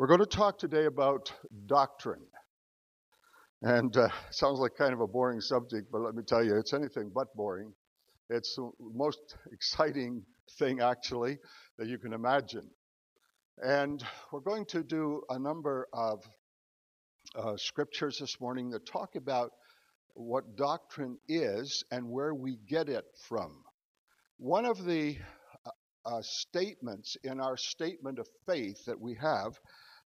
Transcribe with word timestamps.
We're 0.00 0.06
going 0.06 0.20
to 0.20 0.24
talk 0.24 0.56
today 0.56 0.86
about 0.86 1.30
doctrine. 1.66 2.24
And 3.60 3.94
uh, 3.94 4.08
sounds 4.30 4.58
like 4.58 4.74
kind 4.74 4.94
of 4.94 5.02
a 5.02 5.06
boring 5.06 5.42
subject, 5.42 5.92
but 5.92 6.00
let 6.00 6.14
me 6.14 6.22
tell 6.22 6.42
you, 6.42 6.56
it's 6.56 6.72
anything 6.72 7.10
but 7.14 7.26
boring. 7.36 7.74
It's 8.30 8.56
the 8.56 8.70
most 8.80 9.36
exciting 9.52 10.22
thing, 10.58 10.80
actually, 10.80 11.36
that 11.76 11.86
you 11.86 11.98
can 11.98 12.14
imagine. 12.14 12.70
And 13.58 14.02
we're 14.32 14.40
going 14.40 14.64
to 14.70 14.82
do 14.82 15.20
a 15.28 15.38
number 15.38 15.86
of 15.92 16.24
uh, 17.36 17.58
scriptures 17.58 18.20
this 18.20 18.40
morning 18.40 18.70
that 18.70 18.86
talk 18.86 19.16
about 19.16 19.50
what 20.14 20.56
doctrine 20.56 21.18
is 21.28 21.84
and 21.90 22.08
where 22.08 22.34
we 22.34 22.56
get 22.66 22.88
it 22.88 23.04
from. 23.28 23.52
One 24.38 24.64
of 24.64 24.82
the 24.82 25.18
uh, 25.66 25.70
uh 26.06 26.22
statements 26.22 27.18
in 27.22 27.38
our 27.38 27.58
statement 27.58 28.18
of 28.18 28.26
faith 28.46 28.82
that 28.86 28.98
we 28.98 29.14
have 29.20 29.60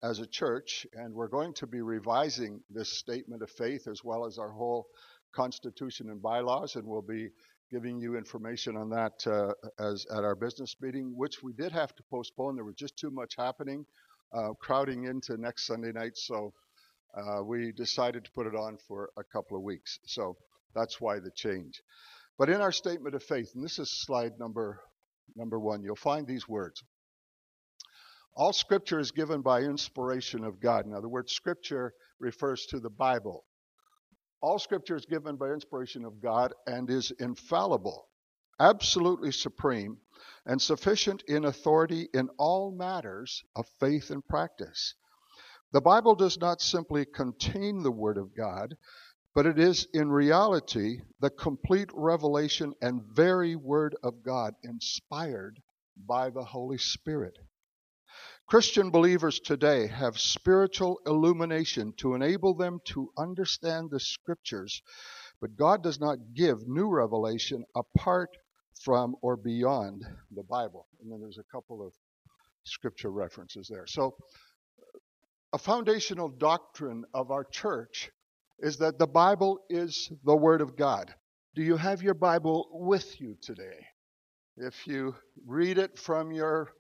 as 0.02 0.18
a 0.18 0.27
church, 0.27 0.86
and 0.92 1.14
we're 1.14 1.28
going 1.28 1.55
to 1.55 1.66
be 1.66 1.80
revising 1.80 2.60
this 2.70 2.92
statement 2.98 3.42
of 3.42 3.50
faith 3.50 3.88
as 3.88 4.04
well 4.04 4.27
as 4.27 4.38
our 4.38 4.50
whole 4.50 4.87
constitution 5.34 6.10
and 6.10 6.23
bylaws, 6.23 6.77
and 6.77 6.87
we'll 6.87 7.02
be 7.02 7.30
giving 7.70 7.98
you 7.98 8.16
information 8.16 8.77
on 8.77 8.88
that 8.90 9.27
uh, 9.27 9.52
as 9.82 10.06
at 10.16 10.23
our 10.23 10.37
business 10.37 10.77
meeting, 10.80 11.12
which 11.16 11.42
we 11.42 11.52
did 11.52 11.73
have 11.73 11.95
to 11.96 12.02
postpone. 12.10 12.54
There 12.54 12.64
was 12.64 12.77
just 12.77 12.96
too 12.96 13.10
much 13.10 13.34
happening, 13.37 13.84
uh, 14.32 14.52
crowding 14.60 15.04
into 15.04 15.37
next 15.37 15.66
Sunday 15.66 15.92
night, 15.92 16.16
so 16.16 16.52
uh, 17.16 17.42
we 17.42 17.73
decided 17.73 18.24
to 18.24 18.30
put 18.32 18.46
it 18.46 18.54
on 18.54 18.78
for 18.87 19.10
a 19.16 19.24
couple 19.24 19.56
of 19.56 19.62
weeks. 19.62 19.98
So 20.04 20.37
that's 20.74 21.01
why 21.01 21.18
the 21.18 21.30
change. 21.34 21.82
But 22.38 22.51
in 22.51 22.60
our 22.60 22.73
statement 22.73 23.15
of 23.15 23.23
faith, 23.23 23.52
and 23.54 23.65
this 23.65 23.78
is 23.78 23.90
slide 23.90 24.38
number 24.38 24.80
number 25.34 25.59
one, 25.59 25.82
you'll 25.82 25.96
find 25.96 26.26
these 26.26 26.46
words. 26.46 26.82
All 28.36 28.52
scripture 28.52 28.98
is 28.98 29.12
given 29.12 29.40
by 29.40 29.62
inspiration 29.62 30.45
of 30.45 30.60
God. 30.60 30.86
Now, 30.86 31.00
the 31.00 31.08
word 31.08 31.30
scripture 31.30 31.95
refers 32.20 32.66
to 32.66 32.79
the 32.79 32.90
Bible. 32.90 33.46
All 34.42 34.59
scripture 34.59 34.95
is 34.95 35.06
given 35.06 35.37
by 35.37 35.52
inspiration 35.52 36.04
of 36.04 36.20
God 36.20 36.52
and 36.66 36.90
is 36.90 37.10
infallible, 37.12 38.09
absolutely 38.60 39.32
supreme, 39.32 39.96
and 40.45 40.60
sufficient 40.60 41.23
in 41.26 41.46
authority 41.46 42.10
in 42.12 42.29
all 42.37 42.70
matters 42.73 43.42
of 43.57 43.66
faith 43.80 44.10
and 44.10 44.23
practice. 44.29 44.95
The 45.73 45.80
Bible 45.80 46.14
does 46.14 46.38
not 46.38 46.60
simply 46.60 47.07
contain 47.07 47.82
the 47.82 47.90
Word 47.90 48.18
of 48.18 48.37
God, 48.37 48.76
but 49.34 49.46
it 49.46 49.59
is 49.59 49.88
in 49.95 50.10
reality 50.10 51.01
the 51.20 51.30
complete 51.30 51.88
revelation 51.95 52.74
and 52.82 53.02
very 53.02 53.57
Word 53.57 53.96
of 54.02 54.23
God, 54.23 54.54
inspired 54.62 55.59
by 55.96 56.29
the 56.29 56.45
Holy 56.45 56.79
Spirit. 56.79 57.38
Christian 58.46 58.90
believers 58.90 59.40
today 59.40 59.88
have 59.88 60.20
spiritual 60.20 61.00
illumination 61.04 61.92
to 61.96 62.14
enable 62.14 62.54
them 62.54 62.78
to 62.84 63.10
understand 63.18 63.90
the 63.90 63.98
scriptures, 63.98 64.82
but 65.41 65.56
God 65.56 65.82
does 65.82 65.98
not 65.98 66.19
give 66.32 66.69
new 66.69 66.88
revelation 66.88 67.64
apart 67.74 68.30
from 68.80 69.16
or 69.20 69.36
beyond 69.36 70.04
the 70.30 70.44
Bible. 70.44 70.86
And 71.00 71.10
then 71.10 71.20
there's 71.20 71.38
a 71.38 71.52
couple 71.52 71.84
of 71.84 71.92
scripture 72.62 73.10
references 73.10 73.66
there. 73.69 73.86
So, 73.88 74.14
a 75.52 75.58
foundational 75.58 76.28
doctrine 76.28 77.04
of 77.14 77.32
our 77.32 77.44
church 77.44 78.12
is 78.60 78.76
that 78.76 78.97
the 78.97 79.08
Bible 79.08 79.58
is 79.69 80.12
the 80.24 80.36
Word 80.36 80.60
of 80.60 80.76
God. 80.76 81.12
Do 81.56 81.62
you 81.62 81.76
have 81.76 82.00
your 82.00 82.14
Bible 82.14 82.69
with 82.70 83.20
you 83.20 83.36
today? 83.42 83.86
If 84.56 84.86
you 84.86 85.16
read 85.44 85.78
it 85.78 85.98
from 85.98 86.30
your 86.30 86.70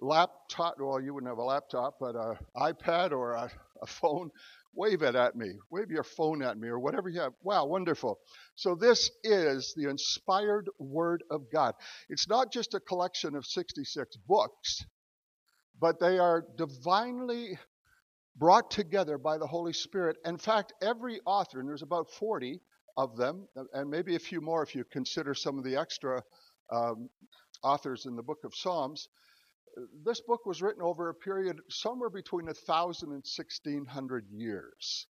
laptop, 0.00 0.76
well, 0.78 1.00
you 1.00 1.14
wouldn't 1.14 1.30
have 1.30 1.38
a 1.38 1.44
laptop, 1.44 1.96
but 2.00 2.14
an 2.14 2.36
iPad 2.56 3.12
or 3.12 3.32
a, 3.32 3.50
a 3.82 3.86
phone, 3.86 4.30
wave 4.74 5.02
it 5.02 5.14
at 5.14 5.36
me. 5.36 5.52
Wave 5.70 5.90
your 5.90 6.02
phone 6.02 6.42
at 6.42 6.58
me 6.58 6.68
or 6.68 6.78
whatever 6.78 7.08
you 7.08 7.20
have. 7.20 7.32
Wow, 7.42 7.66
wonderful. 7.66 8.18
So, 8.54 8.74
this 8.74 9.10
is 9.24 9.74
the 9.76 9.88
inspired 9.88 10.68
Word 10.78 11.22
of 11.30 11.50
God. 11.52 11.74
It's 12.08 12.28
not 12.28 12.52
just 12.52 12.74
a 12.74 12.80
collection 12.80 13.34
of 13.34 13.46
66 13.46 14.16
books, 14.28 14.84
but 15.80 16.00
they 16.00 16.18
are 16.18 16.44
divinely 16.56 17.58
brought 18.36 18.70
together 18.70 19.18
by 19.18 19.38
the 19.38 19.46
Holy 19.46 19.72
Spirit. 19.72 20.16
In 20.24 20.36
fact, 20.36 20.72
every 20.82 21.20
author, 21.24 21.60
and 21.60 21.68
there's 21.68 21.82
about 21.82 22.10
40 22.10 22.60
of 22.96 23.16
them, 23.16 23.46
and 23.72 23.90
maybe 23.90 24.14
a 24.14 24.20
few 24.20 24.40
more 24.40 24.62
if 24.62 24.74
you 24.74 24.84
consider 24.84 25.34
some 25.34 25.58
of 25.58 25.64
the 25.64 25.76
extra 25.76 26.22
um, 26.72 27.08
authors 27.62 28.06
in 28.06 28.16
the 28.16 28.22
book 28.22 28.38
of 28.44 28.54
Psalms, 28.54 29.08
this 30.04 30.20
book 30.20 30.46
was 30.46 30.62
written 30.62 30.82
over 30.82 31.08
a 31.08 31.14
period 31.14 31.58
somewhere 31.68 32.10
between 32.10 32.46
1,000 32.46 33.08
and 33.08 33.24
1,600 33.24 34.26
years. 34.30 35.06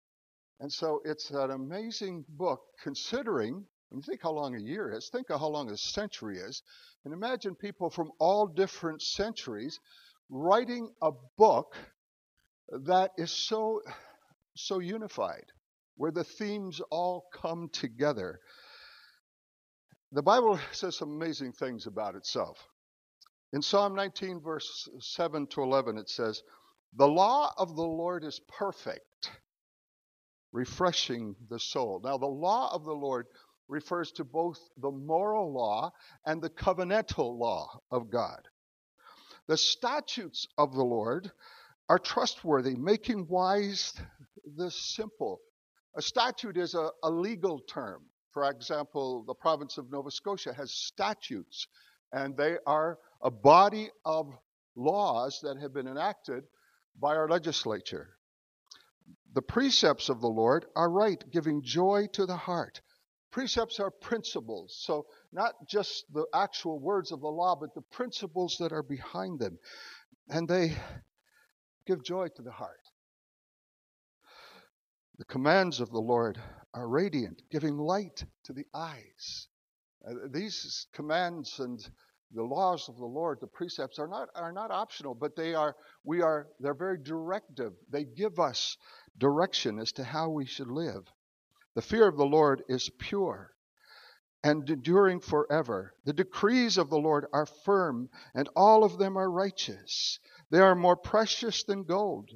And 0.59 0.71
so 0.71 1.01
it's 1.03 1.31
an 1.31 1.51
amazing 1.51 2.25
book 2.29 2.61
considering, 2.83 3.65
when 3.89 3.99
you 3.99 4.03
think 4.03 4.21
how 4.21 4.31
long 4.31 4.55
a 4.55 4.59
year 4.59 4.91
is, 4.91 5.09
think 5.09 5.29
of 5.31 5.39
how 5.39 5.47
long 5.47 5.71
a 5.71 5.77
century 5.77 6.37
is, 6.37 6.61
and 7.03 7.13
imagine 7.13 7.55
people 7.55 7.89
from 7.89 8.11
all 8.19 8.45
different 8.45 9.01
centuries 9.01 9.79
writing 10.29 10.89
a 11.01 11.11
book 11.37 11.75
that 12.69 13.11
is 13.17 13.31
so, 13.31 13.81
so 14.55 14.79
unified, 14.79 15.45
where 15.97 16.11
the 16.11 16.23
themes 16.23 16.79
all 16.91 17.25
come 17.33 17.69
together. 17.73 18.39
The 20.11 20.21
Bible 20.21 20.59
says 20.71 20.95
some 20.97 21.11
amazing 21.11 21.53
things 21.53 21.87
about 21.87 22.15
itself. 22.15 22.57
In 23.53 23.61
Psalm 23.61 23.95
19, 23.95 24.39
verse 24.39 24.87
7 24.99 25.47
to 25.47 25.61
11, 25.61 25.97
it 25.97 26.09
says, 26.09 26.41
The 26.93 27.07
law 27.07 27.53
of 27.57 27.75
the 27.75 27.83
Lord 27.83 28.23
is 28.23 28.39
perfect, 28.47 29.29
refreshing 30.53 31.35
the 31.49 31.59
soul. 31.59 32.01
Now, 32.03 32.17
the 32.17 32.25
law 32.25 32.73
of 32.73 32.85
the 32.85 32.93
Lord 32.93 33.27
refers 33.67 34.11
to 34.13 34.23
both 34.23 34.59
the 34.77 34.91
moral 34.91 35.53
law 35.53 35.91
and 36.25 36.41
the 36.41 36.49
covenantal 36.49 37.37
law 37.37 37.81
of 37.89 38.09
God. 38.09 38.47
The 39.47 39.57
statutes 39.57 40.47
of 40.57 40.73
the 40.73 40.83
Lord 40.83 41.31
are 41.89 41.99
trustworthy, 41.99 42.75
making 42.75 43.27
wise 43.27 43.93
the 44.55 44.71
simple. 44.71 45.41
A 45.95 46.01
statute 46.01 46.55
is 46.55 46.73
a, 46.73 46.89
a 47.03 47.09
legal 47.09 47.59
term. 47.59 48.03
For 48.31 48.49
example, 48.49 49.25
the 49.25 49.33
province 49.33 49.77
of 49.77 49.91
Nova 49.91 50.09
Scotia 50.09 50.53
has 50.53 50.71
statutes, 50.71 51.67
and 52.13 52.35
they 52.35 52.57
are 52.65 52.97
a 53.21 53.31
body 53.31 53.89
of 54.05 54.33
laws 54.75 55.39
that 55.43 55.57
have 55.59 55.73
been 55.73 55.87
enacted 55.87 56.43
by 56.99 57.15
our 57.15 57.27
legislature. 57.27 58.09
The 59.33 59.41
precepts 59.41 60.09
of 60.09 60.21
the 60.21 60.27
Lord 60.27 60.65
are 60.75 60.89
right, 60.89 61.23
giving 61.31 61.61
joy 61.63 62.07
to 62.13 62.25
the 62.25 62.35
heart. 62.35 62.81
Precepts 63.31 63.79
are 63.79 63.91
principles, 63.91 64.77
so 64.85 65.05
not 65.31 65.53
just 65.65 66.05
the 66.13 66.25
actual 66.33 66.79
words 66.79 67.13
of 67.13 67.21
the 67.21 67.27
law, 67.27 67.55
but 67.55 67.73
the 67.73 67.81
principles 67.81 68.57
that 68.59 68.73
are 68.73 68.83
behind 68.83 69.39
them. 69.39 69.57
And 70.29 70.47
they 70.47 70.75
give 71.87 72.03
joy 72.03 72.27
to 72.35 72.41
the 72.41 72.51
heart. 72.51 72.81
The 75.17 75.25
commands 75.25 75.79
of 75.79 75.91
the 75.91 76.01
Lord 76.01 76.41
are 76.73 76.87
radiant, 76.87 77.41
giving 77.49 77.77
light 77.77 78.25
to 78.45 78.53
the 78.53 78.65
eyes. 78.73 79.47
Uh, 80.07 80.13
these 80.29 80.87
commands 80.93 81.59
and 81.59 81.79
the 82.33 82.43
laws 82.43 82.87
of 82.87 82.97
the 82.97 83.05
Lord, 83.05 83.39
the 83.41 83.47
precepts 83.47 83.99
are 83.99 84.07
not 84.07 84.29
are 84.35 84.53
not 84.53 84.71
optional, 84.71 85.13
but 85.13 85.35
they 85.35 85.53
are 85.53 85.75
we 86.03 86.21
are 86.21 86.47
they're 86.59 86.73
very 86.73 86.97
directive. 86.97 87.73
They 87.89 88.05
give 88.05 88.39
us 88.39 88.77
direction 89.17 89.79
as 89.79 89.91
to 89.93 90.03
how 90.03 90.29
we 90.29 90.45
should 90.45 90.71
live. 90.71 91.03
The 91.75 91.81
fear 91.81 92.07
of 92.07 92.17
the 92.17 92.25
Lord 92.25 92.63
is 92.67 92.89
pure 92.99 93.51
and 94.43 94.67
enduring 94.69 95.19
forever. 95.19 95.93
The 96.05 96.13
decrees 96.13 96.77
of 96.77 96.89
the 96.89 96.97
Lord 96.97 97.25
are 97.31 97.45
firm, 97.45 98.09
and 98.33 98.49
all 98.55 98.83
of 98.83 98.97
them 98.97 99.17
are 99.17 99.29
righteous. 99.29 100.19
They 100.49 100.59
are 100.59 100.75
more 100.75 100.95
precious 100.95 101.63
than 101.63 101.83
gold, 101.83 102.31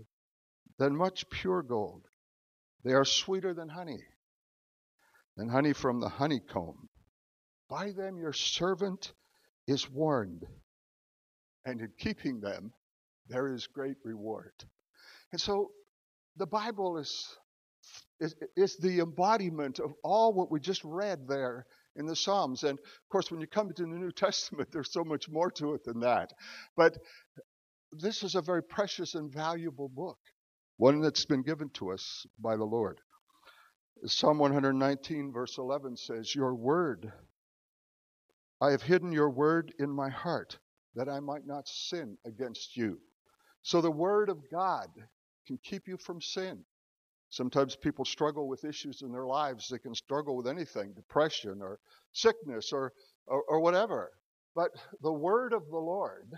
than 0.77 0.95
much 0.95 1.29
pure 1.29 1.63
gold. 1.63 2.03
They 2.83 2.93
are 2.93 3.05
sweeter 3.05 3.53
than 3.53 3.69
honey, 3.69 4.03
than 5.35 5.49
honey 5.49 5.73
from 5.73 5.99
the 5.99 6.09
honeycomb. 6.09 6.89
By 7.69 7.91
them 7.91 8.17
your 8.17 8.33
servant 8.33 9.13
is 9.67 9.89
warned, 9.89 10.45
and 11.65 11.81
in 11.81 11.91
keeping 11.97 12.39
them, 12.39 12.73
there 13.27 13.51
is 13.51 13.67
great 13.67 13.97
reward. 14.03 14.53
And 15.31 15.41
so 15.41 15.71
the 16.37 16.45
Bible 16.45 16.97
is, 16.97 17.27
is, 18.19 18.35
is 18.55 18.77
the 18.77 18.99
embodiment 18.99 19.79
of 19.79 19.93
all 20.03 20.33
what 20.33 20.51
we 20.51 20.59
just 20.59 20.83
read 20.83 21.27
there 21.27 21.65
in 21.95 22.05
the 22.05 22.15
Psalms. 22.15 22.63
And 22.63 22.77
of 22.77 23.09
course, 23.09 23.31
when 23.31 23.41
you 23.41 23.47
come 23.47 23.71
to 23.73 23.83
the 23.83 23.87
New 23.87 24.11
Testament, 24.15 24.69
there's 24.71 24.93
so 24.93 25.03
much 25.03 25.27
more 25.29 25.49
to 25.51 25.73
it 25.73 25.83
than 25.83 26.01
that. 26.01 26.33
But 26.77 26.97
this 27.91 28.23
is 28.23 28.35
a 28.35 28.41
very 28.41 28.61
precious 28.61 29.15
and 29.15 29.33
valuable 29.33 29.89
book, 29.89 30.19
one 30.77 31.01
that's 31.01 31.25
been 31.25 31.43
given 31.43 31.69
to 31.75 31.91
us 31.91 32.25
by 32.39 32.57
the 32.57 32.65
Lord. 32.65 32.99
Psalm 34.05 34.37
119, 34.37 35.31
verse 35.31 35.57
11 35.57 35.97
says, 35.97 36.35
Your 36.35 36.53
word 36.53 37.11
I 38.61 38.71
have 38.71 38.81
hidden 38.81 39.11
your 39.11 39.29
word 39.29 39.73
in 39.79 39.89
my 39.89 40.09
heart 40.09 40.57
that 40.95 41.09
I 41.09 41.19
might 41.19 41.45
not 41.45 41.67
sin 41.67 42.17
against 42.25 42.75
you. 42.77 42.99
So 43.61 43.81
the 43.81 43.91
Word 43.91 44.29
of 44.29 44.49
God 44.49 44.87
can 45.47 45.57
keep 45.63 45.87
you 45.87 45.97
from 45.97 46.21
sin. 46.21 46.63
Sometimes 47.29 47.75
people 47.75 48.05
struggle 48.05 48.47
with 48.47 48.63
issues 48.63 49.01
in 49.01 49.11
their 49.11 49.25
lives. 49.25 49.67
They 49.67 49.79
can 49.79 49.95
struggle 49.95 50.37
with 50.37 50.47
anything 50.47 50.93
depression 50.93 51.61
or 51.61 51.79
sickness 52.13 52.71
or, 52.71 52.93
or, 53.27 53.43
or 53.43 53.59
whatever. 53.59 54.11
But 54.55 54.71
the 55.01 55.11
Word 55.11 55.51
of 55.51 55.67
the 55.69 55.77
Lord 55.77 56.29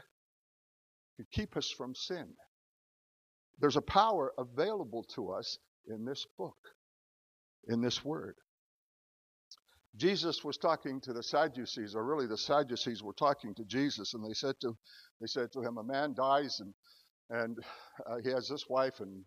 can 1.17 1.27
keep 1.31 1.55
us 1.55 1.69
from 1.69 1.93
sin. 1.93 2.27
There's 3.59 3.77
a 3.77 3.81
power 3.81 4.33
available 4.37 5.03
to 5.15 5.31
us 5.31 5.57
in 5.87 6.05
this 6.05 6.25
book, 6.37 6.57
in 7.67 7.81
this 7.81 8.03
Word. 8.03 8.35
Jesus 9.97 10.43
was 10.43 10.57
talking 10.57 11.01
to 11.01 11.13
the 11.13 11.23
Sadducees, 11.23 11.95
or 11.95 12.05
really 12.05 12.27
the 12.27 12.37
Sadducees 12.37 13.01
were 13.01 13.13
talking 13.13 13.55
to 13.55 13.65
Jesus, 13.65 14.13
and 14.13 14.23
they 14.23 14.33
said 14.33 14.55
to 14.61 14.77
they 15.19 15.27
said 15.27 15.51
to 15.53 15.61
him, 15.61 15.77
"A 15.77 15.83
man 15.83 16.13
dies, 16.13 16.59
and 16.59 16.73
and 17.29 17.57
uh, 18.05 18.17
he 18.23 18.29
has 18.29 18.47
this 18.47 18.65
wife, 18.69 18.99
and 18.99 19.23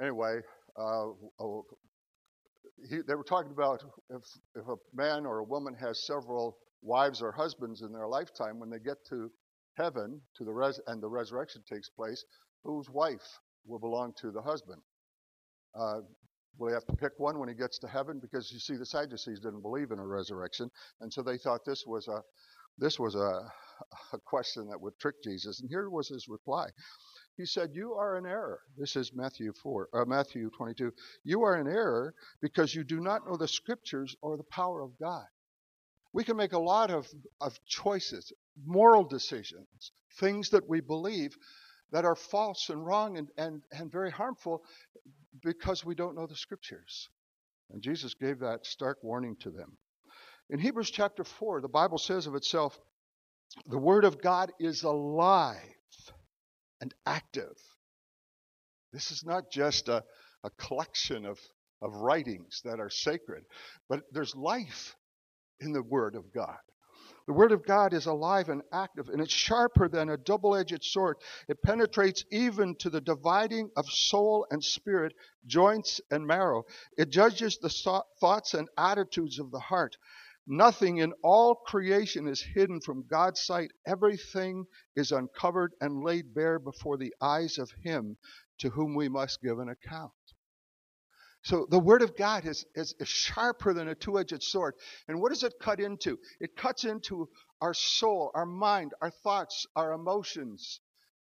anyway, 0.00 0.40
uh, 0.78 1.08
oh, 1.40 1.64
he, 2.88 2.98
they 3.06 3.14
were 3.14 3.24
talking 3.24 3.52
about 3.52 3.82
if 4.10 4.22
if 4.54 4.68
a 4.68 4.76
man 4.94 5.24
or 5.24 5.38
a 5.38 5.44
woman 5.44 5.74
has 5.74 6.06
several 6.06 6.58
wives 6.82 7.22
or 7.22 7.32
husbands 7.32 7.82
in 7.82 7.92
their 7.92 8.08
lifetime, 8.08 8.58
when 8.58 8.70
they 8.70 8.78
get 8.78 8.98
to 9.08 9.30
heaven, 9.76 10.20
to 10.36 10.44
the 10.44 10.52
res 10.52 10.80
and 10.86 11.02
the 11.02 11.08
resurrection 11.08 11.62
takes 11.68 11.88
place, 11.88 12.24
whose 12.62 12.90
wife 12.90 13.38
will 13.66 13.78
belong 13.78 14.12
to 14.20 14.30
the 14.30 14.42
husband?" 14.42 14.82
Uh, 15.74 16.00
Will 16.60 16.68
he 16.68 16.74
have 16.74 16.84
to 16.86 16.96
pick 16.96 17.12
one 17.16 17.38
when 17.38 17.48
he 17.48 17.54
gets 17.54 17.78
to 17.78 17.88
heaven? 17.88 18.18
Because 18.20 18.52
you 18.52 18.58
see, 18.58 18.76
the 18.76 18.84
Sadducees 18.84 19.40
didn't 19.40 19.62
believe 19.62 19.92
in 19.92 19.98
a 19.98 20.06
resurrection, 20.06 20.70
and 21.00 21.10
so 21.10 21.22
they 21.22 21.38
thought 21.38 21.64
this 21.64 21.84
was 21.86 22.06
a 22.06 22.22
this 22.76 22.98
was 22.98 23.14
a, 23.14 23.50
a 24.12 24.18
question 24.26 24.68
that 24.68 24.80
would 24.80 24.98
trick 24.98 25.16
Jesus. 25.24 25.60
And 25.60 25.70
here 25.70 25.88
was 25.88 26.08
his 26.08 26.28
reply. 26.28 26.66
He 27.38 27.46
said, 27.46 27.70
"You 27.72 27.94
are 27.94 28.18
in 28.18 28.26
error." 28.26 28.60
This 28.76 28.94
is 28.94 29.12
Matthew 29.14 29.54
four, 29.62 29.88
uh, 29.94 30.04
Matthew 30.04 30.50
twenty-two. 30.50 30.92
You 31.24 31.44
are 31.44 31.58
in 31.58 31.66
error 31.66 32.14
because 32.42 32.74
you 32.74 32.84
do 32.84 33.00
not 33.00 33.26
know 33.26 33.38
the 33.38 33.48
Scriptures 33.48 34.14
or 34.20 34.36
the 34.36 34.44
power 34.44 34.82
of 34.82 34.98
God. 35.00 35.24
We 36.12 36.24
can 36.24 36.36
make 36.36 36.52
a 36.52 36.58
lot 36.58 36.90
of, 36.90 37.06
of 37.40 37.58
choices, 37.66 38.32
moral 38.66 39.04
decisions, 39.04 39.92
things 40.18 40.50
that 40.50 40.68
we 40.68 40.80
believe 40.80 41.34
that 41.92 42.04
are 42.04 42.16
false 42.16 42.68
and 42.68 42.84
wrong 42.84 43.16
and, 43.16 43.28
and, 43.38 43.62
and 43.72 43.90
very 43.90 44.10
harmful 44.10 44.62
because 45.42 45.84
we 45.84 45.94
don't 45.94 46.16
know 46.16 46.26
the 46.26 46.36
scriptures. 46.36 47.08
And 47.70 47.82
Jesus 47.82 48.14
gave 48.14 48.40
that 48.40 48.66
stark 48.66 48.98
warning 49.02 49.36
to 49.40 49.50
them. 49.50 49.76
In 50.50 50.58
Hebrews 50.58 50.90
chapter 50.90 51.22
4, 51.22 51.60
the 51.60 51.68
Bible 51.68 51.98
says 51.98 52.26
of 52.26 52.34
itself, 52.34 52.78
the 53.66 53.78
Word 53.78 54.04
of 54.04 54.20
God 54.20 54.52
is 54.58 54.82
alive 54.82 55.56
and 56.80 56.92
active. 57.06 57.56
This 58.92 59.10
is 59.10 59.24
not 59.24 59.50
just 59.50 59.88
a, 59.88 60.04
a 60.42 60.50
collection 60.50 61.24
of, 61.24 61.38
of 61.82 61.94
writings 61.94 62.62
that 62.64 62.80
are 62.80 62.90
sacred, 62.90 63.44
but 63.88 64.02
there's 64.12 64.34
life 64.34 64.96
in 65.60 65.72
the 65.72 65.82
Word 65.82 66.16
of 66.16 66.32
God. 66.32 66.58
The 67.26 67.32
Word 67.32 67.52
of 67.52 67.64
God 67.64 67.92
is 67.92 68.06
alive 68.06 68.48
and 68.48 68.62
active, 68.72 69.08
and 69.08 69.20
it's 69.20 69.32
sharper 69.32 69.88
than 69.88 70.08
a 70.08 70.16
double 70.16 70.56
edged 70.56 70.82
sword. 70.82 71.16
It 71.48 71.62
penetrates 71.62 72.24
even 72.30 72.74
to 72.76 72.90
the 72.90 73.00
dividing 73.00 73.70
of 73.76 73.86
soul 73.86 74.46
and 74.50 74.64
spirit, 74.64 75.14
joints 75.46 76.00
and 76.10 76.26
marrow. 76.26 76.64
It 76.96 77.10
judges 77.10 77.58
the 77.58 78.02
thoughts 78.20 78.54
and 78.54 78.68
attitudes 78.76 79.38
of 79.38 79.50
the 79.50 79.60
heart. 79.60 79.96
Nothing 80.46 80.98
in 80.98 81.12
all 81.22 81.54
creation 81.54 82.26
is 82.26 82.42
hidden 82.42 82.80
from 82.80 83.06
God's 83.06 83.40
sight. 83.40 83.70
Everything 83.86 84.66
is 84.96 85.12
uncovered 85.12 85.74
and 85.80 86.02
laid 86.02 86.34
bare 86.34 86.58
before 86.58 86.96
the 86.96 87.14
eyes 87.20 87.58
of 87.58 87.70
Him 87.84 88.16
to 88.58 88.70
whom 88.70 88.94
we 88.94 89.08
must 89.08 89.40
give 89.42 89.58
an 89.58 89.68
account. 89.68 90.12
So 91.42 91.66
the 91.70 91.78
Word 91.78 92.02
of 92.02 92.16
God 92.16 92.44
is, 92.46 92.66
is, 92.74 92.94
sharper 93.04 93.72
than 93.72 93.88
a 93.88 93.94
two 93.94 94.18
edged 94.18 94.42
sword. 94.42 94.74
And 95.08 95.20
what 95.20 95.30
does 95.30 95.42
it 95.42 95.54
cut 95.60 95.80
into? 95.80 96.18
It 96.38 96.56
cuts 96.56 96.84
into 96.84 97.28
our 97.60 97.72
soul, 97.72 98.30
our 98.34 98.46
mind, 98.46 98.92
our 99.00 99.10
thoughts, 99.10 99.66
our 99.74 99.92
emotions, 99.92 100.80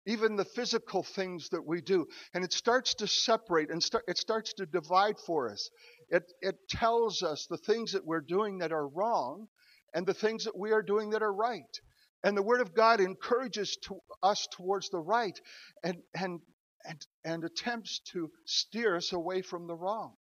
even 0.06 0.36
the 0.36 0.44
physical 0.44 1.02
things 1.02 1.50
that 1.50 1.66
we 1.66 1.82
do. 1.82 2.06
And 2.32 2.44
it 2.44 2.52
starts 2.52 2.94
to 2.94 3.06
separate 3.06 3.70
and 3.70 3.82
start, 3.82 4.04
it 4.08 4.16
starts 4.16 4.54
to 4.54 4.66
divide 4.66 5.18
for 5.18 5.50
us. 5.50 5.68
It, 6.08 6.32
it 6.40 6.68
tells 6.68 7.22
us 7.22 7.46
the 7.46 7.58
things 7.58 7.92
that 7.92 8.06
we're 8.06 8.20
doing 8.20 8.58
that 8.58 8.72
are 8.72 8.88
wrong 8.88 9.48
and 9.92 10.06
the 10.06 10.14
things 10.14 10.44
that 10.44 10.56
we 10.56 10.72
are 10.72 10.82
doing 10.82 11.10
that 11.10 11.22
are 11.22 11.32
right. 11.32 11.80
And 12.22 12.36
the 12.36 12.42
Word 12.42 12.60
of 12.60 12.74
God 12.74 13.00
encourages 13.00 13.76
to 13.82 14.00
us 14.22 14.48
towards 14.52 14.88
the 14.88 14.98
right 14.98 15.38
and, 15.84 15.98
and 16.14 16.40
and, 16.88 17.06
and 17.24 17.44
attempts 17.44 18.00
to 18.12 18.30
steer 18.44 18.96
us 18.96 19.12
away 19.12 19.42
from 19.42 19.66
the 19.66 19.74
wrong. 19.74 20.14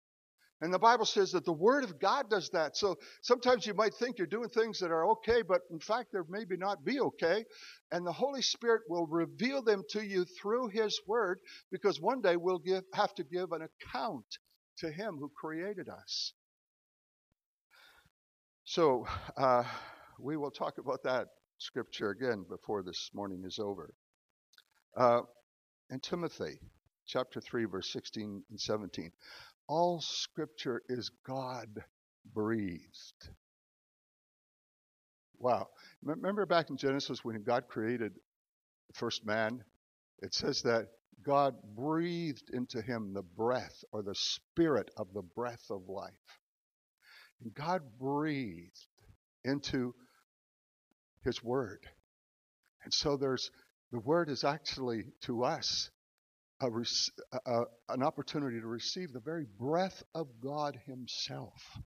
And 0.60 0.72
the 0.72 0.78
Bible 0.78 1.04
says 1.04 1.32
that 1.32 1.44
the 1.44 1.52
Word 1.52 1.84
of 1.84 1.98
God 1.98 2.30
does 2.30 2.48
that. 2.50 2.76
So 2.76 2.96
sometimes 3.22 3.66
you 3.66 3.74
might 3.74 3.92
think 3.94 4.16
you're 4.16 4.26
doing 4.26 4.48
things 4.48 4.78
that 4.80 4.90
are 4.90 5.10
okay, 5.10 5.42
but 5.42 5.62
in 5.70 5.80
fact, 5.80 6.12
they 6.12 6.20
maybe 6.28 6.56
not 6.56 6.84
be 6.84 7.00
okay. 7.00 7.44
And 7.92 8.06
the 8.06 8.12
Holy 8.12 8.40
Spirit 8.40 8.82
will 8.88 9.06
reveal 9.06 9.62
them 9.62 9.82
to 9.90 10.02
you 10.02 10.24
through 10.24 10.68
His 10.68 10.98
Word 11.06 11.40
because 11.70 12.00
one 12.00 12.22
day 12.22 12.36
we'll 12.36 12.60
give, 12.60 12.84
have 12.94 13.14
to 13.16 13.24
give 13.24 13.52
an 13.52 13.62
account 13.62 14.24
to 14.78 14.90
Him 14.90 15.16
who 15.18 15.30
created 15.36 15.88
us. 15.88 16.32
So 18.64 19.06
uh, 19.36 19.64
we 20.18 20.36
will 20.38 20.50
talk 20.50 20.78
about 20.78 21.02
that 21.02 21.26
scripture 21.58 22.10
again 22.10 22.46
before 22.48 22.82
this 22.82 23.10
morning 23.12 23.42
is 23.44 23.58
over. 23.58 23.92
Uh, 24.96 25.20
and 25.90 26.02
Timothy 26.02 26.58
chapter 27.06 27.40
3 27.40 27.66
verse 27.66 27.92
16 27.92 28.42
and 28.50 28.60
17. 28.60 29.12
All 29.68 30.00
scripture 30.00 30.82
is 30.88 31.10
God 31.26 31.68
breathed. 32.32 33.28
Wow. 35.38 35.68
Remember 36.02 36.46
back 36.46 36.70
in 36.70 36.76
Genesis 36.76 37.24
when 37.24 37.42
God 37.42 37.68
created 37.68 38.14
the 38.14 38.94
first 38.94 39.26
man? 39.26 39.62
It 40.20 40.34
says 40.34 40.62
that 40.62 40.88
God 41.24 41.54
breathed 41.76 42.50
into 42.52 42.80
him 42.82 43.12
the 43.12 43.22
breath 43.22 43.84
or 43.92 44.02
the 44.02 44.14
spirit 44.14 44.90
of 44.96 45.12
the 45.12 45.22
breath 45.22 45.70
of 45.70 45.88
life. 45.88 46.12
And 47.42 47.54
God 47.54 47.82
breathed 47.98 48.86
into 49.44 49.94
his 51.24 51.42
word. 51.42 51.86
And 52.84 52.92
so 52.92 53.16
there's 53.16 53.50
the 53.92 54.00
word 54.00 54.28
is 54.28 54.44
actually 54.44 55.04
to 55.22 55.44
us 55.44 55.90
a, 56.60 56.68
a, 57.46 57.64
an 57.88 58.02
opportunity 58.02 58.60
to 58.60 58.66
receive 58.66 59.12
the 59.12 59.20
very 59.20 59.46
breath 59.58 60.02
of 60.14 60.28
God 60.40 60.78
Himself. 60.86 61.78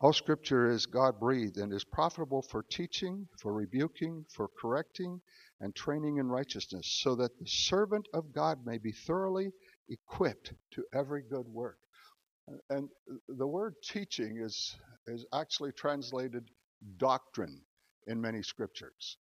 All 0.00 0.12
scripture 0.12 0.70
is 0.70 0.86
God 0.86 1.18
breathed 1.18 1.56
and 1.56 1.72
is 1.72 1.82
profitable 1.82 2.42
for 2.42 2.62
teaching, 2.62 3.26
for 3.40 3.52
rebuking, 3.52 4.24
for 4.32 4.48
correcting, 4.60 5.20
and 5.60 5.74
training 5.74 6.18
in 6.18 6.28
righteousness, 6.28 7.00
so 7.02 7.16
that 7.16 7.36
the 7.38 7.46
servant 7.46 8.06
of 8.14 8.32
God 8.32 8.64
may 8.64 8.78
be 8.78 8.92
thoroughly 8.92 9.50
equipped 9.88 10.52
to 10.72 10.84
every 10.94 11.22
good 11.22 11.48
work. 11.48 11.78
And 12.70 12.88
the 13.28 13.46
word 13.46 13.74
teaching 13.82 14.38
is, 14.40 14.76
is 15.08 15.26
actually 15.34 15.72
translated 15.72 16.48
doctrine 16.96 17.60
in 18.06 18.20
many 18.20 18.42
scriptures, 18.42 19.18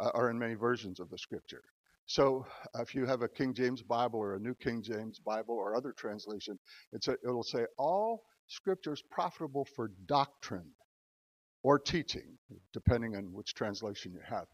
uh, 0.00 0.10
or 0.14 0.30
in 0.30 0.38
many 0.38 0.54
versions 0.54 1.00
of 1.00 1.10
the 1.10 1.18
scripture. 1.18 1.62
So 2.06 2.46
uh, 2.74 2.82
if 2.82 2.94
you 2.94 3.06
have 3.06 3.22
a 3.22 3.28
King 3.28 3.54
James 3.54 3.82
Bible 3.82 4.20
or 4.20 4.34
a 4.34 4.38
New 4.40 4.54
King 4.54 4.82
James 4.82 5.18
Bible 5.18 5.54
or 5.54 5.74
other 5.74 5.92
translation, 5.92 6.58
a, 6.92 7.16
it'll 7.24 7.42
say 7.42 7.64
all 7.78 8.24
scriptures 8.46 9.02
profitable 9.10 9.66
for 9.76 9.90
doctrine 10.06 10.70
or 11.62 11.78
teaching, 11.78 12.36
depending 12.72 13.16
on 13.16 13.32
which 13.32 13.54
translation 13.54 14.12
you 14.12 14.20
have. 14.28 14.46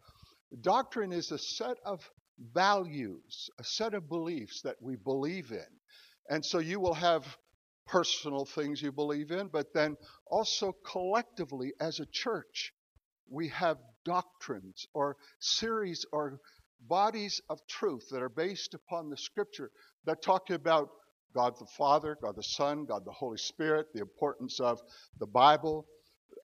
Doctrine 0.60 1.12
is 1.12 1.32
a 1.32 1.38
set 1.38 1.76
of 1.84 2.08
values, 2.54 3.50
a 3.58 3.64
set 3.64 3.94
of 3.94 4.08
beliefs 4.08 4.62
that 4.62 4.76
we 4.80 4.96
believe 4.96 5.50
in. 5.50 5.66
And 6.28 6.44
so 6.44 6.58
you 6.58 6.78
will 6.78 6.94
have 6.94 7.24
personal 7.90 8.44
things 8.44 8.80
you 8.80 8.92
believe 8.92 9.32
in, 9.32 9.48
but 9.48 9.72
then 9.74 9.96
also 10.30 10.72
collectively 10.84 11.72
as 11.80 11.98
a 11.98 12.06
church, 12.06 12.72
we 13.28 13.48
have 13.48 13.78
doctrines 14.04 14.86
or 14.94 15.16
series 15.40 16.06
or 16.12 16.38
bodies 16.88 17.40
of 17.50 17.58
truth 17.68 18.06
that 18.10 18.22
are 18.22 18.28
based 18.28 18.74
upon 18.74 19.10
the 19.10 19.16
scripture 19.16 19.70
that 20.04 20.22
talk 20.22 20.50
about 20.50 20.88
God 21.34 21.54
the 21.58 21.66
Father, 21.76 22.16
God 22.22 22.36
the 22.36 22.42
Son, 22.42 22.86
God 22.86 23.04
the 23.04 23.12
Holy 23.12 23.38
Spirit, 23.38 23.86
the 23.92 24.00
importance 24.00 24.60
of 24.60 24.80
the 25.18 25.26
Bible, 25.26 25.86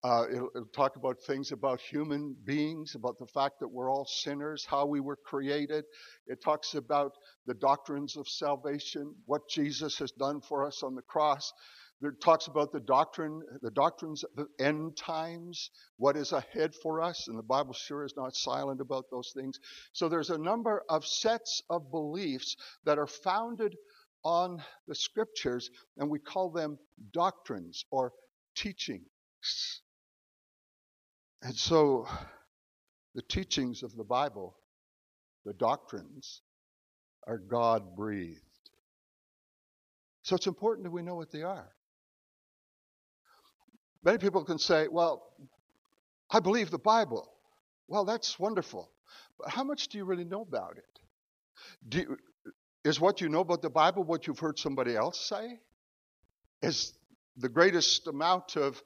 uh, 0.04 0.24
it'll, 0.30 0.50
it'll, 0.54 0.66
talk 0.74 0.96
about 0.96 1.16
things 1.26 1.52
about 1.52 1.80
human 1.80 2.36
beings, 2.44 2.94
about 2.94 3.18
the 3.18 3.26
fact 3.26 3.60
that 3.60 3.68
we're 3.68 3.90
all 3.90 4.04
sinners, 4.04 4.64
how 4.64 4.86
we 4.86 5.00
were 5.00 5.16
created. 5.16 5.84
It 6.26 6.42
talks 6.42 6.74
about 6.74 7.12
the 7.46 7.54
doctrines 7.54 8.16
of 8.16 8.28
salvation, 8.28 9.14
what 9.24 9.48
Jesus 9.48 9.98
has 9.98 10.12
done 10.12 10.40
for 10.40 10.64
us 10.64 10.82
on 10.82 10.94
the 10.94 11.02
cross. 11.02 11.52
It 12.02 12.20
talks 12.20 12.46
about 12.46 12.72
the 12.72 12.80
doctrine, 12.80 13.40
the 13.62 13.70
doctrines 13.70 14.22
of 14.22 14.30
the 14.36 14.64
end 14.64 14.96
times, 14.98 15.70
what 15.96 16.16
is 16.16 16.32
ahead 16.32 16.74
for 16.74 17.00
us, 17.00 17.26
and 17.28 17.38
the 17.38 17.42
Bible 17.42 17.72
sure 17.72 18.04
is 18.04 18.14
not 18.16 18.36
silent 18.36 18.82
about 18.82 19.06
those 19.10 19.32
things. 19.34 19.58
So 19.92 20.08
there's 20.08 20.30
a 20.30 20.38
number 20.38 20.82
of 20.90 21.06
sets 21.06 21.62
of 21.70 21.90
beliefs 21.90 22.54
that 22.84 22.98
are 22.98 23.06
founded 23.06 23.76
on 24.24 24.62
the 24.86 24.94
scriptures, 24.94 25.70
and 25.96 26.10
we 26.10 26.18
call 26.18 26.50
them 26.50 26.78
doctrines 27.12 27.84
or 27.90 28.12
teachings. 28.54 29.06
And 31.42 31.54
so 31.54 32.08
the 33.14 33.22
teachings 33.22 33.82
of 33.82 33.94
the 33.96 34.04
Bible, 34.04 34.56
the 35.44 35.52
doctrines, 35.52 36.42
are 37.26 37.38
God 37.38 37.96
breathed. 37.96 38.40
So 40.22 40.34
it's 40.34 40.46
important 40.46 40.84
that 40.84 40.90
we 40.90 41.02
know 41.02 41.14
what 41.14 41.30
they 41.30 41.42
are. 41.42 41.68
Many 44.04 44.18
people 44.18 44.44
can 44.44 44.58
say, 44.58 44.88
well, 44.88 45.24
I 46.30 46.40
believe 46.40 46.70
the 46.70 46.78
Bible. 46.78 47.28
Well, 47.88 48.04
that's 48.04 48.38
wonderful. 48.38 48.90
But 49.38 49.50
how 49.50 49.64
much 49.64 49.88
do 49.88 49.98
you 49.98 50.04
really 50.04 50.24
know 50.24 50.42
about 50.42 50.76
it? 50.76 51.96
You, 51.96 52.16
is 52.84 53.00
what 53.00 53.20
you 53.20 53.28
know 53.28 53.40
about 53.40 53.62
the 53.62 53.70
Bible 53.70 54.04
what 54.04 54.26
you've 54.26 54.38
heard 54.38 54.58
somebody 54.58 54.94
else 54.96 55.18
say? 55.28 55.58
Is 56.62 56.92
the 57.36 57.48
greatest 57.48 58.06
amount 58.06 58.56
of 58.56 58.82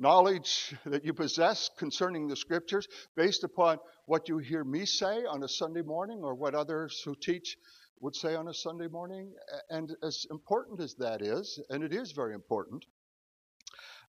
knowledge 0.00 0.74
that 0.86 1.04
you 1.04 1.12
possess 1.12 1.70
concerning 1.76 2.26
the 2.26 2.34
scriptures 2.34 2.88
based 3.16 3.44
upon 3.44 3.78
what 4.06 4.28
you 4.28 4.38
hear 4.38 4.64
me 4.64 4.86
say 4.86 5.24
on 5.26 5.42
a 5.44 5.48
Sunday 5.48 5.82
morning 5.82 6.20
or 6.22 6.34
what 6.34 6.54
others 6.54 7.02
who 7.04 7.14
teach 7.14 7.56
would 8.00 8.16
say 8.16 8.34
on 8.34 8.48
a 8.48 8.54
Sunday 8.54 8.88
morning? 8.88 9.34
And 9.68 9.94
as 10.02 10.26
important 10.30 10.80
as 10.80 10.94
that 10.94 11.20
is, 11.20 11.60
and 11.68 11.84
it 11.84 11.92
is 11.92 12.12
very 12.12 12.34
important, 12.34 12.84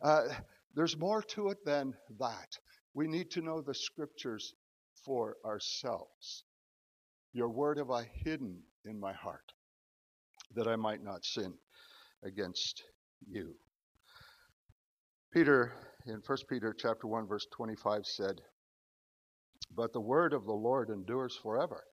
uh, 0.02 0.30
there's 0.74 0.98
more 0.98 1.22
to 1.22 1.50
it 1.50 1.64
than 1.66 1.94
that. 2.20 2.58
We 2.94 3.08
need 3.08 3.30
to 3.32 3.42
know 3.42 3.62
the 3.62 3.76
scriptures 3.76 4.54
for 5.06 5.36
ourselves. 5.46 6.46
Your 7.34 7.50
word 7.50 7.78
have 7.78 7.92
I 7.92 8.10
hidden 8.24 8.62
in 8.86 9.00
my 9.00 9.14
heart 9.14 9.52
that 10.56 10.68
I 10.68 10.78
might 10.78 11.04
not 11.04 11.26
sin 11.26 11.54
against 12.24 12.84
you. 13.28 13.56
Peter 15.34 15.74
in 16.06 16.22
1 16.26 16.38
Peter 16.50 16.76
chapter 16.78 17.08
1 17.08 17.28
verse 17.28 17.48
25 17.52 18.06
said, 18.06 18.42
"But 19.76 19.94
the 19.94 20.02
word 20.02 20.34
of 20.34 20.46
the 20.46 20.54
Lord 20.54 20.90
endures 20.90 21.36
forever." 21.38 21.84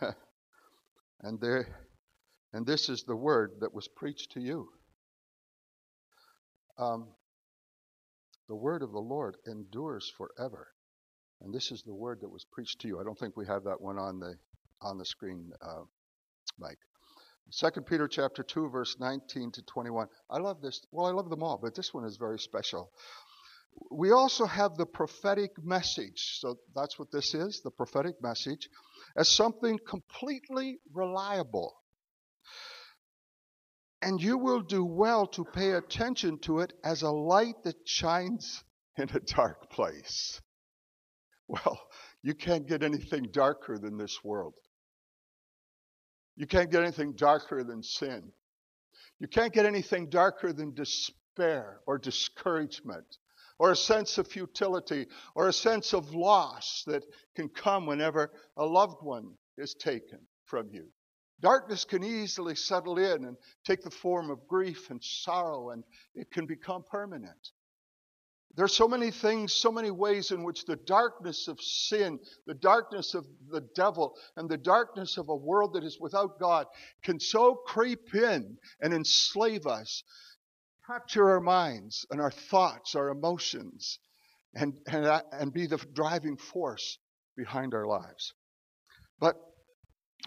and 1.20 1.40
there 1.40 1.88
and 2.52 2.66
this 2.66 2.88
is 2.88 3.02
the 3.02 3.16
word 3.16 3.52
that 3.60 3.74
was 3.74 3.88
preached 3.88 4.32
to 4.32 4.40
you. 4.40 4.68
Um, 6.78 7.08
the 8.48 8.56
word 8.56 8.82
of 8.82 8.92
the 8.92 8.98
Lord 8.98 9.36
endures 9.46 10.10
forever. 10.16 10.68
And 11.40 11.52
this 11.54 11.70
is 11.70 11.82
the 11.82 11.94
word 11.94 12.20
that 12.22 12.30
was 12.30 12.44
preached 12.50 12.80
to 12.80 12.88
you. 12.88 13.00
I 13.00 13.04
don't 13.04 13.18
think 13.18 13.36
we 13.36 13.46
have 13.46 13.64
that 13.64 13.80
one 13.80 13.98
on 13.98 14.18
the 14.18 14.34
on 14.80 14.96
the 14.96 15.04
screen, 15.04 15.50
uh, 15.60 15.82
Mike. 16.58 16.78
Second 17.50 17.86
Peter 17.86 18.08
chapter 18.08 18.42
two, 18.42 18.68
verse 18.68 18.96
19 19.00 19.52
to 19.52 19.62
21. 19.62 20.08
I 20.30 20.38
love 20.38 20.60
this. 20.60 20.80
Well, 20.92 21.06
I 21.06 21.12
love 21.12 21.30
them 21.30 21.42
all, 21.42 21.58
but 21.62 21.74
this 21.74 21.94
one 21.94 22.04
is 22.04 22.16
very 22.16 22.38
special. 22.38 22.90
We 23.90 24.10
also 24.10 24.44
have 24.44 24.76
the 24.76 24.86
prophetic 24.86 25.52
message. 25.62 26.38
So 26.40 26.58
that's 26.74 26.98
what 26.98 27.10
this 27.12 27.34
is, 27.34 27.60
the 27.62 27.70
prophetic 27.70 28.16
message, 28.20 28.68
as 29.16 29.28
something 29.28 29.78
completely 29.86 30.78
reliable 30.92 31.74
and 34.02 34.22
you 34.22 34.38
will 34.38 34.60
do 34.60 34.84
well 34.84 35.26
to 35.26 35.44
pay 35.44 35.72
attention 35.72 36.38
to 36.38 36.60
it 36.60 36.72
as 36.84 37.02
a 37.02 37.10
light 37.10 37.56
that 37.64 37.76
shines 37.84 38.62
in 38.96 39.08
a 39.10 39.20
dark 39.20 39.70
place. 39.70 40.40
Well, 41.46 41.80
you 42.22 42.34
can't 42.34 42.68
get 42.68 42.82
anything 42.82 43.28
darker 43.32 43.78
than 43.78 43.96
this 43.96 44.22
world. 44.22 44.54
You 46.38 46.46
can't 46.46 46.70
get 46.70 46.84
anything 46.84 47.14
darker 47.14 47.64
than 47.64 47.82
sin. 47.82 48.30
You 49.18 49.26
can't 49.26 49.52
get 49.52 49.66
anything 49.66 50.08
darker 50.08 50.52
than 50.52 50.72
despair 50.72 51.80
or 51.84 51.98
discouragement 51.98 53.18
or 53.58 53.72
a 53.72 53.76
sense 53.76 54.18
of 54.18 54.28
futility 54.28 55.08
or 55.34 55.48
a 55.48 55.52
sense 55.52 55.92
of 55.92 56.14
loss 56.14 56.84
that 56.86 57.04
can 57.34 57.48
come 57.48 57.86
whenever 57.86 58.30
a 58.56 58.64
loved 58.64 59.02
one 59.02 59.34
is 59.56 59.74
taken 59.74 60.20
from 60.44 60.68
you. 60.70 60.86
Darkness 61.40 61.84
can 61.84 62.04
easily 62.04 62.54
settle 62.54 62.98
in 62.98 63.24
and 63.24 63.36
take 63.64 63.82
the 63.82 63.90
form 63.90 64.30
of 64.30 64.46
grief 64.46 64.90
and 64.90 65.02
sorrow, 65.02 65.70
and 65.70 65.82
it 66.14 66.30
can 66.30 66.46
become 66.46 66.84
permanent. 66.88 67.50
There 68.56 68.64
are 68.64 68.68
so 68.68 68.88
many 68.88 69.10
things, 69.10 69.52
so 69.52 69.70
many 69.70 69.90
ways 69.90 70.32
in 70.32 70.42
which 70.42 70.64
the 70.64 70.76
darkness 70.76 71.46
of 71.46 71.60
sin, 71.60 72.18
the 72.46 72.54
darkness 72.54 73.14
of 73.14 73.24
the 73.50 73.60
devil, 73.76 74.16
and 74.36 74.48
the 74.48 74.56
darkness 74.56 75.16
of 75.16 75.28
a 75.28 75.36
world 75.36 75.74
that 75.74 75.84
is 75.84 75.98
without 76.00 76.40
God 76.40 76.66
can 77.04 77.20
so 77.20 77.54
creep 77.54 78.14
in 78.14 78.58
and 78.80 78.92
enslave 78.92 79.66
us, 79.66 80.02
capture 80.86 81.30
our 81.30 81.40
minds 81.40 82.04
and 82.10 82.20
our 82.20 82.32
thoughts, 82.32 82.94
our 82.96 83.10
emotions, 83.10 84.00
and, 84.54 84.80
and, 84.86 85.22
and 85.32 85.52
be 85.52 85.66
the 85.66 85.78
driving 85.92 86.36
force 86.36 86.98
behind 87.36 87.74
our 87.74 87.86
lives. 87.86 88.34
But 89.20 89.36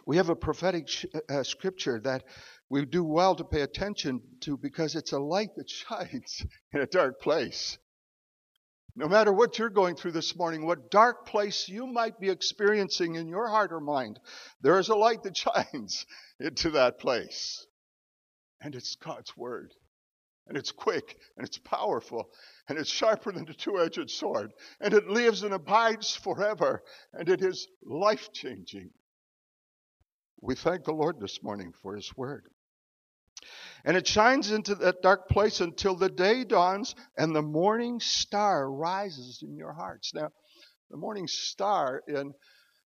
we 0.06 0.18
have 0.18 0.30
a 0.30 0.36
prophetic 0.36 0.88
sh- 0.88 1.06
uh, 1.14 1.20
uh, 1.40 1.44
scripture 1.44 2.00
that 2.02 2.24
we 2.70 2.86
do 2.86 3.04
well 3.04 3.36
to 3.36 3.44
pay 3.44 3.62
attention 3.62 4.22
to 4.42 4.58
because 4.58 4.96
it's 4.96 5.12
a 5.12 5.20
light 5.20 5.50
that 5.58 5.70
shines 5.70 6.46
in 6.74 6.82
a 6.82 6.86
dark 6.86 7.20
place. 7.22 7.78
No 8.96 9.08
matter 9.08 9.32
what 9.32 9.58
you're 9.58 9.70
going 9.70 9.96
through 9.96 10.12
this 10.12 10.36
morning, 10.36 10.66
what 10.66 10.92
dark 10.92 11.26
place 11.26 11.70
you 11.70 11.88
might 11.88 12.20
be 12.20 12.30
experiencing 12.30 13.16
in 13.16 13.28
your 13.28 13.48
heart 13.48 13.72
or 13.72 13.80
mind, 13.80 14.20
there 14.62 14.80
is 14.80 14.90
a 14.90 14.96
light 14.96 15.24
that 15.24 15.38
shines 15.66 16.06
into 16.40 16.72
that 16.72 17.00
place. 17.00 17.66
And 18.60 18.76
it's 18.76 18.96
God's 18.96 19.36
Word. 19.38 19.74
And 20.48 20.58
it's 20.58 20.72
quick 20.72 21.18
and 21.38 21.48
it's 21.48 21.60
powerful 21.60 22.30
and 22.68 22.78
it's 22.78 22.90
sharper 22.90 23.32
than 23.32 23.48
a 23.48 23.54
two 23.54 23.80
edged 23.80 24.10
sword. 24.10 24.52
And 24.82 24.94
it 24.94 25.08
lives 25.08 25.44
and 25.44 25.54
abides 25.54 26.16
forever. 26.16 26.84
And 27.14 27.30
it 27.30 27.42
is 27.42 27.68
life 27.84 28.34
changing. 28.34 28.90
We 30.42 30.56
thank 30.56 30.84
the 30.84 30.94
Lord 30.94 31.20
this 31.20 31.42
morning 31.42 31.72
for 31.82 31.96
His 31.96 32.12
Word. 32.18 32.50
And 33.84 33.98
it 33.98 34.08
shines 34.08 34.52
into 34.52 34.76
that 34.76 35.02
dark 35.02 35.28
place 35.30 35.62
until 35.62 35.96
the 35.96 36.10
day 36.10 36.44
dawns 36.44 36.96
and 37.18 37.36
the 37.36 37.42
morning 37.42 38.00
star 38.00 38.72
rises 38.72 39.42
in 39.42 39.56
your 39.56 39.74
hearts. 39.74 40.14
Now, 40.14 40.32
the 40.90 40.98
morning 40.98 41.28
star, 41.28 42.04
in 42.08 42.34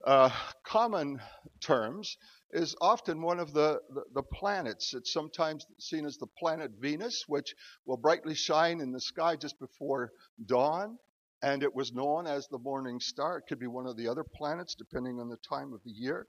uh, 0.06 0.30
common 0.64 1.20
terms, 1.60 2.18
is 2.52 2.76
often 2.80 3.22
one 3.22 3.40
of 3.40 3.54
the, 3.54 3.82
the, 3.90 4.04
the, 4.14 4.24
planets. 4.24 4.94
It's 4.94 5.12
sometimes 5.12 5.66
seen 5.80 6.06
as 6.06 6.18
the 6.18 6.28
planet 6.28 6.72
Venus, 6.80 7.26
which 7.28 7.56
will 7.86 7.98
brightly 7.98 8.36
shine 8.36 8.80
in 8.80 8.92
the 8.92 9.02
sky 9.02 9.36
just 9.36 9.60
before 9.60 10.12
dawn. 10.46 10.98
And 11.42 11.62
it 11.62 11.76
was 11.76 11.92
known 11.92 12.26
as 12.26 12.48
the 12.48 12.60
morning 12.60 13.00
star. 13.00 13.38
It 13.38 13.44
could 13.50 13.60
be 13.60 13.68
one 13.68 13.86
of 13.86 13.98
the 13.98 14.08
other 14.08 14.24
planets, 14.24 14.76
depending 14.76 15.20
on 15.20 15.30
the 15.30 15.38
time 15.38 15.74
of 15.74 15.82
the 15.84 15.92
year. 15.92 16.28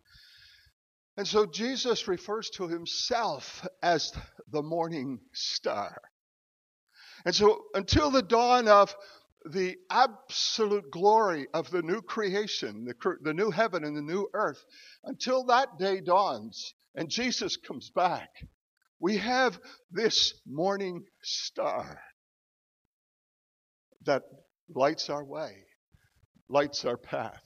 And 1.18 1.26
so 1.26 1.46
Jesus 1.46 2.06
refers 2.06 2.48
to 2.50 2.68
himself 2.68 3.66
as 3.82 4.12
the 4.52 4.62
morning 4.62 5.18
star. 5.32 6.00
And 7.25 7.34
so 7.34 7.64
until 7.75 8.12
the 8.12 8.22
dawn 8.22 8.68
of 8.68 8.94
the 9.44 9.76
absolute 9.90 10.88
glory 10.92 11.48
of 11.52 11.72
the 11.72 11.82
new 11.82 12.02
creation, 12.02 12.84
the, 12.84 13.16
the 13.20 13.34
new 13.34 13.50
heaven 13.50 13.82
and 13.82 13.96
the 13.96 14.02
new 14.02 14.28
earth, 14.32 14.64
until 15.02 15.42
that 15.46 15.76
day 15.76 16.00
dawns 16.00 16.72
and 16.94 17.10
Jesus 17.10 17.56
comes 17.56 17.90
back, 17.90 18.28
we 19.00 19.16
have 19.16 19.58
this 19.90 20.34
morning 20.46 21.04
star 21.25 22.00
that 24.04 24.22
lights 24.72 25.10
our 25.10 25.25
way, 25.25 25.64
lights 26.48 26.84
our 26.84 26.96
path. 26.96 27.42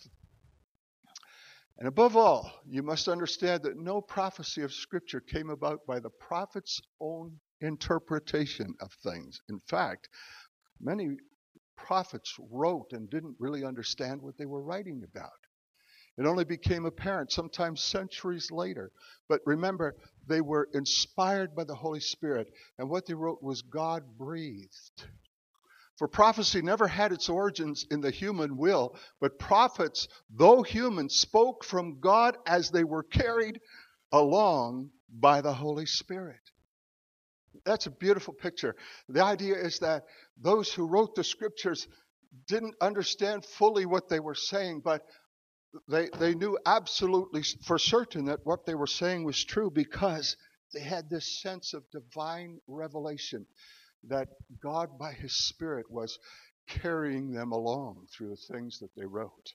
And 1.83 1.89
above 1.89 2.17
all, 2.17 2.49
you 2.71 2.81
must 2.85 3.09
understand 3.09 3.65
that 3.65 3.77
no 3.77 4.01
prophecy 4.01 4.63
of 4.63 4.73
Scripture 4.73 5.19
came 5.19 5.51
about 5.51 5.85
by 5.85 5.99
the 5.99 6.11
prophet's 6.11 6.81
own 7.01 7.41
interpretation 7.61 8.73
of 8.81 8.93
things. 9.03 9.41
In 9.49 9.59
fact, 9.69 10.09
many 10.81 11.17
prophets 11.77 12.37
wrote 12.39 12.93
and 12.93 13.11
didn't 13.11 13.35
really 13.41 13.65
understand 13.65 14.23
what 14.23 14.39
they 14.39 14.47
were 14.47 14.63
writing 14.63 15.03
about. 15.03 15.33
It 16.17 16.25
only 16.25 16.45
became 16.45 16.87
apparent 16.87 17.33
sometimes 17.33 17.83
centuries 17.83 18.53
later. 18.53 18.93
But 19.29 19.41
remember, 19.45 19.97
they 20.29 20.41
were 20.41 20.69
inspired 20.75 21.57
by 21.57 21.65
the 21.65 21.75
Holy 21.75 21.99
Spirit, 21.99 22.47
and 22.79 22.89
what 22.89 23.07
they 23.07 23.15
wrote 23.15 23.43
was 23.43 23.63
God 23.63 24.05
breathed. 24.17 25.09
For 25.99 26.09
prophecy 26.09 26.63
never 26.63 26.89
had 26.89 27.13
its 27.13 27.29
origins 27.29 27.87
in 27.91 28.01
the 28.01 28.11
human 28.11 28.57
will, 28.57 28.97
but 29.21 29.39
prophets, 29.39 30.09
though 30.31 30.63
human, 30.63 31.09
spoke 31.09 31.65
from 31.65 32.01
God 32.01 32.37
as 32.47 32.71
they 32.71 32.85
were 32.85 33.03
carried 33.03 33.61
along 34.13 34.91
by 35.11 35.41
the 35.43 35.53
Holy 35.55 35.87
Spirit. 35.87 36.41
that's 37.65 37.87
a 37.87 37.91
beautiful 37.91 38.35
picture. 38.35 38.75
The 39.09 39.23
idea 39.23 39.57
is 39.57 39.79
that 39.81 40.05
those 40.41 40.73
who 40.73 40.87
wrote 40.87 41.15
the 41.15 41.25
scriptures 41.25 41.87
didn't 42.49 42.75
understand 42.81 43.45
fully 43.45 43.87
what 43.87 44.09
they 44.09 44.21
were 44.21 44.35
saying, 44.35 44.81
but 44.85 45.03
they, 45.89 46.09
they 46.19 46.35
knew 46.35 46.59
absolutely 46.67 47.43
for 47.65 47.79
certain 47.79 48.27
that 48.27 48.41
what 48.45 48.67
they 48.67 48.75
were 48.75 48.87
saying 48.87 49.25
was 49.25 49.45
true 49.45 49.71
because 49.71 50.37
they 50.75 50.81
had 50.81 51.11
this 51.11 51.41
sense 51.43 51.75
of 51.75 51.85
divine 51.91 52.59
revelation 52.67 53.47
that 54.09 54.29
God, 54.63 54.99
by 54.99 55.13
His 55.13 55.35
Spirit, 55.35 55.91
was 55.91 56.19
carrying 56.69 57.33
them 57.33 57.53
along 57.53 58.07
through 58.13 58.31
the 58.31 58.55
things 58.55 58.79
that 58.81 58.95
they 58.97 59.07
wrote. 59.07 59.53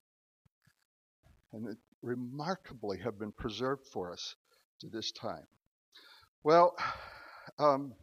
And 1.54 1.68
it 1.68 1.78
remarkably 2.02 3.00
have 3.00 3.18
been 3.20 3.32
preserved 3.32 3.88
for 3.92 4.12
us 4.12 4.36
to 4.82 4.88
this 4.88 5.12
time. 5.12 5.48
Well, 6.44 6.76
um, 7.60 7.94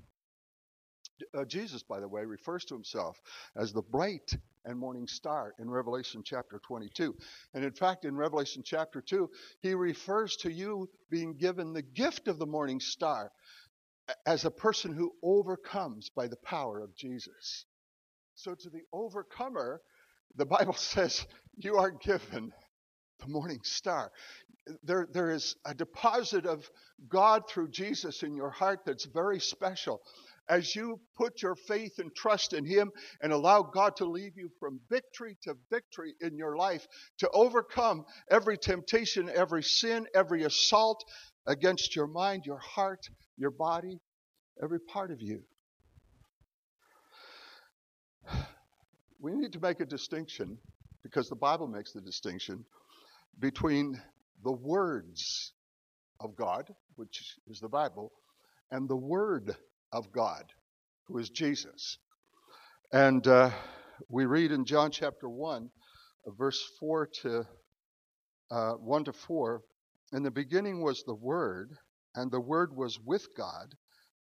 uh, 1.33 1.45
Jesus, 1.45 1.83
by 1.83 2.01
the 2.01 2.09
way, 2.09 2.25
refers 2.25 2.65
to 2.67 2.75
himself 2.75 3.17
as 3.57 3.73
the 3.73 3.83
bright 3.83 4.35
and 4.65 4.79
morning 4.79 5.07
star 5.07 5.55
in 5.59 5.69
Revelation 5.71 6.23
chapter 6.25 6.61
22. 6.67 7.15
And 7.53 7.65
in 7.65 7.73
fact, 7.73 8.05
in 8.05 8.17
Revelation 8.17 8.63
chapter 8.65 9.01
2, 9.01 9.31
he 9.61 9.75
refers 9.75 10.37
to 10.37 10.51
you 10.51 10.89
being 11.11 11.37
given 11.37 11.73
the 11.73 11.83
gift 11.83 12.29
of 12.29 12.39
the 12.39 12.47
morning 12.47 12.81
star 12.81 13.31
as 14.27 14.45
a 14.45 14.51
person 14.51 14.93
who 14.93 15.13
overcomes 15.23 16.11
by 16.11 16.27
the 16.27 16.37
power 16.45 16.81
of 16.81 16.95
Jesus. 16.97 17.65
So 18.35 18.55
to 18.55 18.71
the 18.71 18.83
overcomer, 18.93 19.81
the 20.37 20.47
Bible 20.47 20.73
says 20.75 21.27
you 21.57 21.77
are 21.77 21.91
given 21.91 22.53
the 23.21 23.29
morning 23.29 23.61
star. 23.63 24.11
There, 24.83 25.07
there 25.13 25.31
is 25.31 25.57
a 25.65 25.75
deposit 25.75 26.47
of 26.47 26.69
God 27.09 27.43
through 27.49 27.71
Jesus 27.71 28.23
in 28.23 28.35
your 28.35 28.51
heart 28.51 28.81
that's 28.87 29.05
very 29.05 29.41
special. 29.41 30.01
As 30.49 30.75
you 30.77 31.01
put 31.17 31.41
your 31.43 31.55
faith 31.55 31.99
and 31.99 32.15
trust 32.15 32.53
in 32.53 32.67
Him 32.67 32.91
and 33.23 33.33
allow 33.33 33.63
God 33.63 33.97
to 33.97 34.05
lead 34.05 34.33
you 34.37 34.51
from 34.61 34.81
victory 34.91 35.39
to 35.43 35.55
victory 35.71 36.15
in 36.21 36.37
your 36.37 36.57
life, 36.57 36.87
to 37.19 37.31
overcome 37.31 38.05
every 38.31 38.59
temptation, 38.59 39.31
every 39.35 39.63
sin, 39.63 40.07
every 40.15 40.45
assault 40.45 41.03
against 41.47 41.95
your 41.95 42.07
mind, 42.07 42.45
your 42.47 42.59
heart, 42.59 43.01
your 43.37 43.51
body, 43.51 44.01
every 44.63 44.81
part 44.81 45.11
of 45.11 45.21
you. 45.21 45.43
We 49.21 49.33
need 49.33 49.53
to 49.53 49.61
make 49.61 49.81
a 49.81 49.87
distinction 49.87 50.59
because 51.03 51.29
the 51.29 51.37
Bible 51.37 51.67
makes 51.67 51.93
the 51.93 52.01
distinction 52.01 52.65
between 53.41 54.01
the 54.43 54.53
words 54.53 55.53
of 56.21 56.37
God, 56.37 56.69
which 56.97 57.37
is 57.49 57.61
the 57.61 57.69
Bible, 57.69 58.13
and 58.71 58.89
the 58.89 58.97
Word 58.97 59.57
of 59.93 60.13
God, 60.13 60.45
who 61.07 61.19
is 61.19 61.31
Jesus. 61.31 61.99
And 62.93 63.27
uh, 63.27 63.51
we 64.09 64.27
read 64.27 64.53
in 64.53 64.65
John 64.65 64.91
chapter 64.91 65.29
1, 65.29 65.71
uh, 66.27 66.31
verse 66.33 66.63
4 66.81 67.09
to 67.23 67.47
uh, 68.51 68.73
1 68.73 69.05
to 69.05 69.13
4 69.13 69.63
In 70.15 70.23
the 70.23 70.31
beginning 70.31 70.81
was 70.81 71.03
the 71.03 71.15
Word, 71.15 71.77
and 72.15 72.31
the 72.31 72.41
Word 72.41 72.77
was 72.77 73.01
with 73.01 73.27
God, 73.37 73.75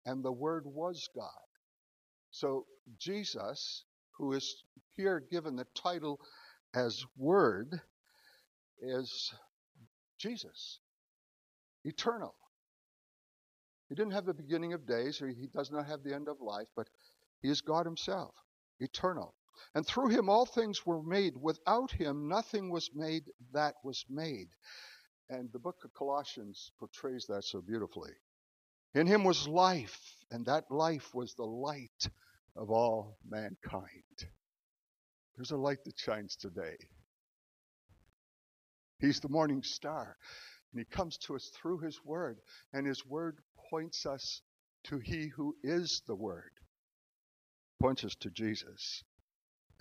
and 0.06 0.24
the 0.24 0.32
Word 0.32 0.64
was 0.64 1.06
God. 1.14 1.28
So 2.30 2.64
Jesus, 2.98 3.84
who 4.16 4.32
is 4.32 4.64
here 4.96 5.22
given 5.30 5.54
the 5.54 5.66
title 5.74 6.18
as 6.74 7.04
Word, 7.18 7.78
is 8.80 9.34
Jesus, 10.18 10.80
eternal. 11.84 12.34
He 13.90 13.94
didn't 13.94 14.14
have 14.14 14.24
the 14.24 14.32
beginning 14.32 14.72
of 14.72 14.86
days, 14.86 15.20
or 15.20 15.28
he 15.28 15.46
does 15.52 15.70
not 15.70 15.86
have 15.86 16.02
the 16.02 16.14
end 16.14 16.26
of 16.26 16.40
life, 16.40 16.68
but 16.74 16.88
he 17.42 17.50
is 17.50 17.60
God 17.60 17.84
himself, 17.84 18.34
eternal. 18.80 19.34
And 19.74 19.86
through 19.86 20.08
him 20.08 20.30
all 20.30 20.46
things 20.46 20.86
were 20.86 21.02
made. 21.02 21.34
Without 21.36 21.90
him 21.90 22.28
nothing 22.28 22.70
was 22.70 22.88
made 22.94 23.24
that 23.52 23.74
was 23.84 24.06
made. 24.08 24.48
And 25.32 25.50
the 25.50 25.58
book 25.58 25.78
of 25.82 25.94
Colossians 25.94 26.72
portrays 26.78 27.24
that 27.30 27.44
so 27.44 27.62
beautifully. 27.62 28.10
In 28.94 29.06
him 29.06 29.24
was 29.24 29.48
life, 29.48 29.98
and 30.30 30.44
that 30.44 30.70
life 30.70 31.14
was 31.14 31.32
the 31.32 31.46
light 31.46 32.10
of 32.54 32.70
all 32.70 33.16
mankind. 33.26 34.28
There's 35.34 35.50
a 35.50 35.56
light 35.56 35.82
that 35.86 35.98
shines 35.98 36.36
today. 36.36 36.76
He's 38.98 39.20
the 39.20 39.30
morning 39.30 39.62
star. 39.62 40.18
And 40.70 40.80
he 40.80 40.96
comes 40.96 41.16
to 41.18 41.34
us 41.34 41.50
through 41.54 41.78
his 41.78 41.98
word. 42.04 42.36
And 42.74 42.86
his 42.86 43.06
word 43.06 43.38
points 43.70 44.04
us 44.04 44.42
to 44.84 44.98
he 44.98 45.28
who 45.28 45.56
is 45.62 46.02
the 46.06 46.14
word, 46.14 46.52
points 47.80 48.04
us 48.04 48.14
to 48.16 48.28
Jesus. 48.28 49.02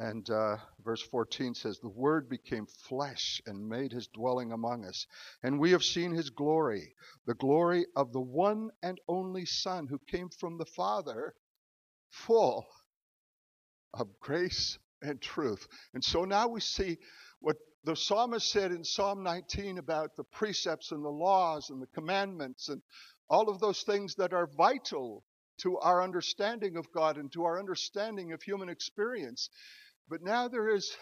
And 0.02 0.28
uh, 0.32 0.58
verse 0.84 1.04
14 1.04 1.54
says, 1.54 1.78
The 1.78 1.88
Word 1.88 2.28
became 2.28 2.66
flesh 2.66 3.40
and 3.46 3.70
made 3.70 3.92
his 3.92 4.08
dwelling 4.08 4.52
among 4.52 4.84
us. 4.84 5.06
And 5.44 5.60
we 5.60 5.70
have 5.74 5.84
seen 5.84 6.12
his 6.12 6.32
glory, 6.32 6.96
the 7.28 7.36
glory 7.36 7.86
of 7.96 8.12
the 8.12 8.20
one 8.20 8.72
and 8.82 9.00
only 9.08 9.46
Son 9.46 9.86
who 9.86 10.00
came 10.08 10.30
from 10.30 10.58
the 10.58 10.66
Father, 10.66 11.36
full 12.10 12.66
of 13.94 14.08
grace 14.20 14.80
and 15.04 15.22
truth. 15.22 15.68
And 15.94 16.04
so 16.04 16.26
now 16.26 16.48
we 16.48 16.62
see 16.62 16.98
what 17.40 17.58
the 17.84 17.96
psalmist 17.96 18.50
said 18.50 18.72
in 18.72 18.84
Psalm 18.84 19.22
19 19.22 19.78
about 19.78 20.16
the 20.16 20.24
precepts 20.24 20.92
and 20.92 21.06
the 21.06 21.10
laws 21.10 21.70
and 21.70 21.80
the 21.80 21.94
commandments 21.94 22.70
and 22.70 22.82
all 23.30 23.50
of 23.50 23.60
those 23.60 23.84
things 23.84 24.16
that 24.16 24.34
are 24.34 24.50
vital 24.58 25.24
to 25.60 25.78
our 25.78 26.02
understanding 26.02 26.76
of 26.76 26.92
God 26.92 27.18
and 27.18 27.32
to 27.34 27.44
our 27.44 27.60
understanding 27.60 28.32
of 28.32 28.42
human 28.42 28.68
experience. 28.68 29.48
But 30.12 30.24
now 30.24 30.50
there 30.50 30.68
is 30.68 30.96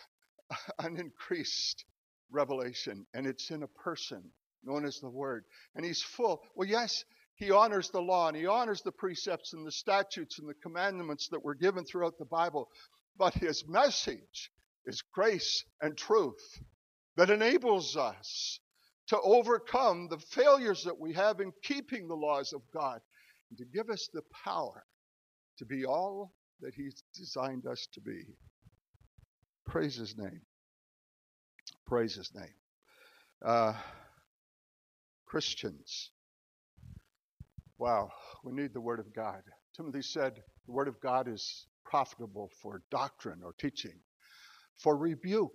an 0.79 0.97
increased 0.97 1.83
revelation, 2.29 3.07
and 3.15 3.25
it's 3.25 3.49
in 3.49 3.63
a 3.63 3.67
person 3.67 4.23
known 4.63 4.85
as 4.85 4.99
the 4.99 5.09
Word. 5.09 5.45
And 5.75 5.83
he's 5.83 6.03
full. 6.03 6.43
Well, 6.55 6.67
yes, 6.67 7.03
he 7.33 7.49
honors 7.49 7.89
the 7.89 8.01
law 8.01 8.27
and 8.27 8.37
he 8.37 8.45
honors 8.45 8.83
the 8.83 8.91
precepts 8.91 9.53
and 9.53 9.65
the 9.65 9.71
statutes 9.71 10.37
and 10.37 10.47
the 10.47 10.53
commandments 10.53 11.27
that 11.29 11.43
were 11.43 11.55
given 11.55 11.85
throughout 11.85 12.19
the 12.19 12.25
Bible, 12.25 12.69
but 13.17 13.33
his 13.33 13.67
message 13.67 14.51
is 14.85 15.01
grace 15.01 15.63
and 15.81 15.97
truth 15.97 16.61
that 17.15 17.31
enables 17.31 17.97
us 17.97 18.59
to 19.07 19.19
overcome 19.21 20.07
the 20.07 20.19
failures 20.19 20.83
that 20.83 20.99
we 20.99 21.13
have 21.13 21.39
in 21.39 21.51
keeping 21.63 22.07
the 22.07 22.15
laws 22.15 22.53
of 22.53 22.61
God 22.71 23.01
and 23.49 23.57
to 23.57 23.65
give 23.65 23.89
us 23.89 24.07
the 24.13 24.21
power 24.45 24.85
to 25.57 25.65
be 25.65 25.83
all 25.85 26.31
that 26.61 26.73
He's 26.75 27.03
designed 27.15 27.65
us 27.65 27.87
to 27.93 28.01
be. 28.01 28.25
Praise 29.69 29.95
His 29.95 30.17
name. 30.17 30.41
Praise 31.85 32.15
His 32.15 32.31
name. 32.33 32.55
Uh, 33.45 33.73
Christians. 35.27 36.09
Wow, 37.77 38.09
we 38.43 38.51
need 38.51 38.73
the 38.73 38.81
Word 38.81 38.99
of 38.99 39.13
God. 39.13 39.41
Timothy 39.77 40.01
said 40.01 40.33
the 40.65 40.71
Word 40.71 40.87
of 40.87 40.99
God 40.99 41.27
is 41.27 41.67
profitable 41.85 42.49
for 42.63 42.81
doctrine 42.89 43.41
or 43.43 43.53
teaching, 43.53 43.99
for 44.77 44.97
rebuke, 44.97 45.51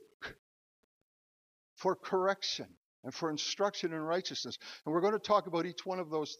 for 1.76 1.96
correction, 1.96 2.68
and 3.02 3.12
for 3.12 3.30
instruction 3.30 3.92
in 3.92 4.00
righteousness. 4.00 4.58
And 4.86 4.94
we're 4.94 5.00
going 5.00 5.12
to 5.14 5.18
talk 5.18 5.48
about 5.48 5.66
each 5.66 5.84
one 5.84 5.98
of 5.98 6.10
those 6.10 6.36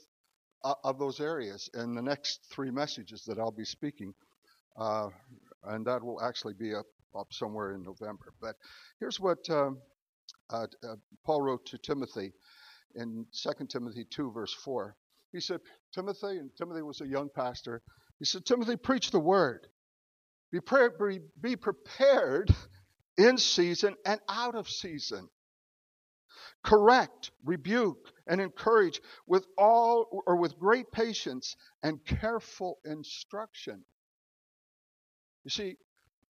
uh, 0.63 0.75
of 0.85 1.01
those 1.01 1.19
areas 1.19 1.69
in 1.75 1.95
the 1.97 2.03
next 2.03 2.47
three 2.53 2.71
messages 2.71 3.25
that 3.27 3.39
I'll 3.41 3.51
be 3.51 3.65
speaking, 3.65 4.15
uh, 4.79 5.09
and 5.65 5.85
that 5.87 6.05
will 6.05 6.23
actually 6.23 6.55
be 6.55 6.73
up, 6.73 6.87
up 7.17 7.29
somewhere 7.33 7.75
in 7.75 7.83
November. 7.83 8.33
But 8.41 8.57
here's 9.01 9.21
what 9.21 9.49
um, 9.51 9.79
uh, 10.51 10.67
uh 10.83 10.97
Paul 11.25 11.43
wrote 11.43 11.67
to 11.67 11.79
Timothy 11.79 12.33
in 12.95 13.27
2 13.33 13.67
Timothy 13.67 14.07
2, 14.11 14.33
verse 14.33 14.55
4. 14.65 14.97
He 15.33 15.41
said, 15.41 15.61
Timothy, 15.93 16.39
and 16.39 16.51
Timothy 16.57 16.83
was 16.83 17.01
a 17.01 17.07
young 17.07 17.29
pastor. 17.35 17.83
He 18.19 18.25
said, 18.25 18.45
Timothy, 18.45 18.77
preach 18.77 19.11
the 19.11 19.19
word. 19.19 19.67
Be, 20.53 20.61
pre- 20.61 21.21
be 21.41 21.57
prepared 21.57 22.55
in 23.17 23.39
season 23.39 23.97
and 24.07 24.21
out 24.29 24.55
of 24.55 24.69
season. 24.69 25.29
Correct, 26.63 27.31
rebuke, 27.45 28.13
and 28.27 28.41
encourage 28.41 29.01
with 29.27 29.45
all 29.59 30.23
or 30.27 30.37
with 30.37 30.59
great 30.59 30.91
patience 30.93 31.57
and 31.83 32.05
careful 32.05 32.79
instruction. 32.85 33.85
You 35.45 35.51
see, 35.51 35.77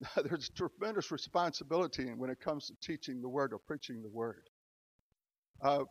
there's 0.23 0.49
tremendous 0.49 1.11
responsibility 1.11 2.05
when 2.15 2.29
it 2.29 2.39
comes 2.39 2.67
to 2.67 2.75
teaching 2.81 3.21
the 3.21 3.29
word 3.29 3.53
or 3.53 3.59
preaching 3.59 4.01
the 4.01 4.09
word. 4.09 4.43
Uh, 5.63 5.83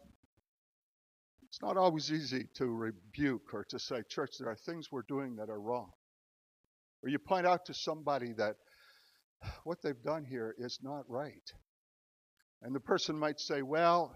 it's 1.45 1.63
not 1.63 1.77
always 1.77 2.13
easy 2.13 2.49
to 2.57 2.67
rebuke 2.67 3.55
or 3.55 3.65
to 3.71 3.79
say, 3.79 4.03
Church, 4.09 4.33
there 4.39 4.51
are 4.51 4.57
things 4.57 4.89
we're 4.93 5.03
doing 5.09 5.37
that 5.37 5.51
are 5.51 5.61
wrong. 5.61 5.91
Or 7.03 7.09
you 7.09 7.19
point 7.19 7.47
out 7.47 7.67
to 7.67 7.75
somebody 7.75 8.33
that 8.39 8.57
what 9.65 9.83
they've 9.83 10.03
done 10.03 10.25
here 10.25 10.55
is 10.59 10.79
not 10.83 11.05
right. 11.09 11.53
And 12.63 12.75
the 12.75 12.81
person 12.81 13.19
might 13.19 13.41
say, 13.41 13.63
well, 13.63 14.15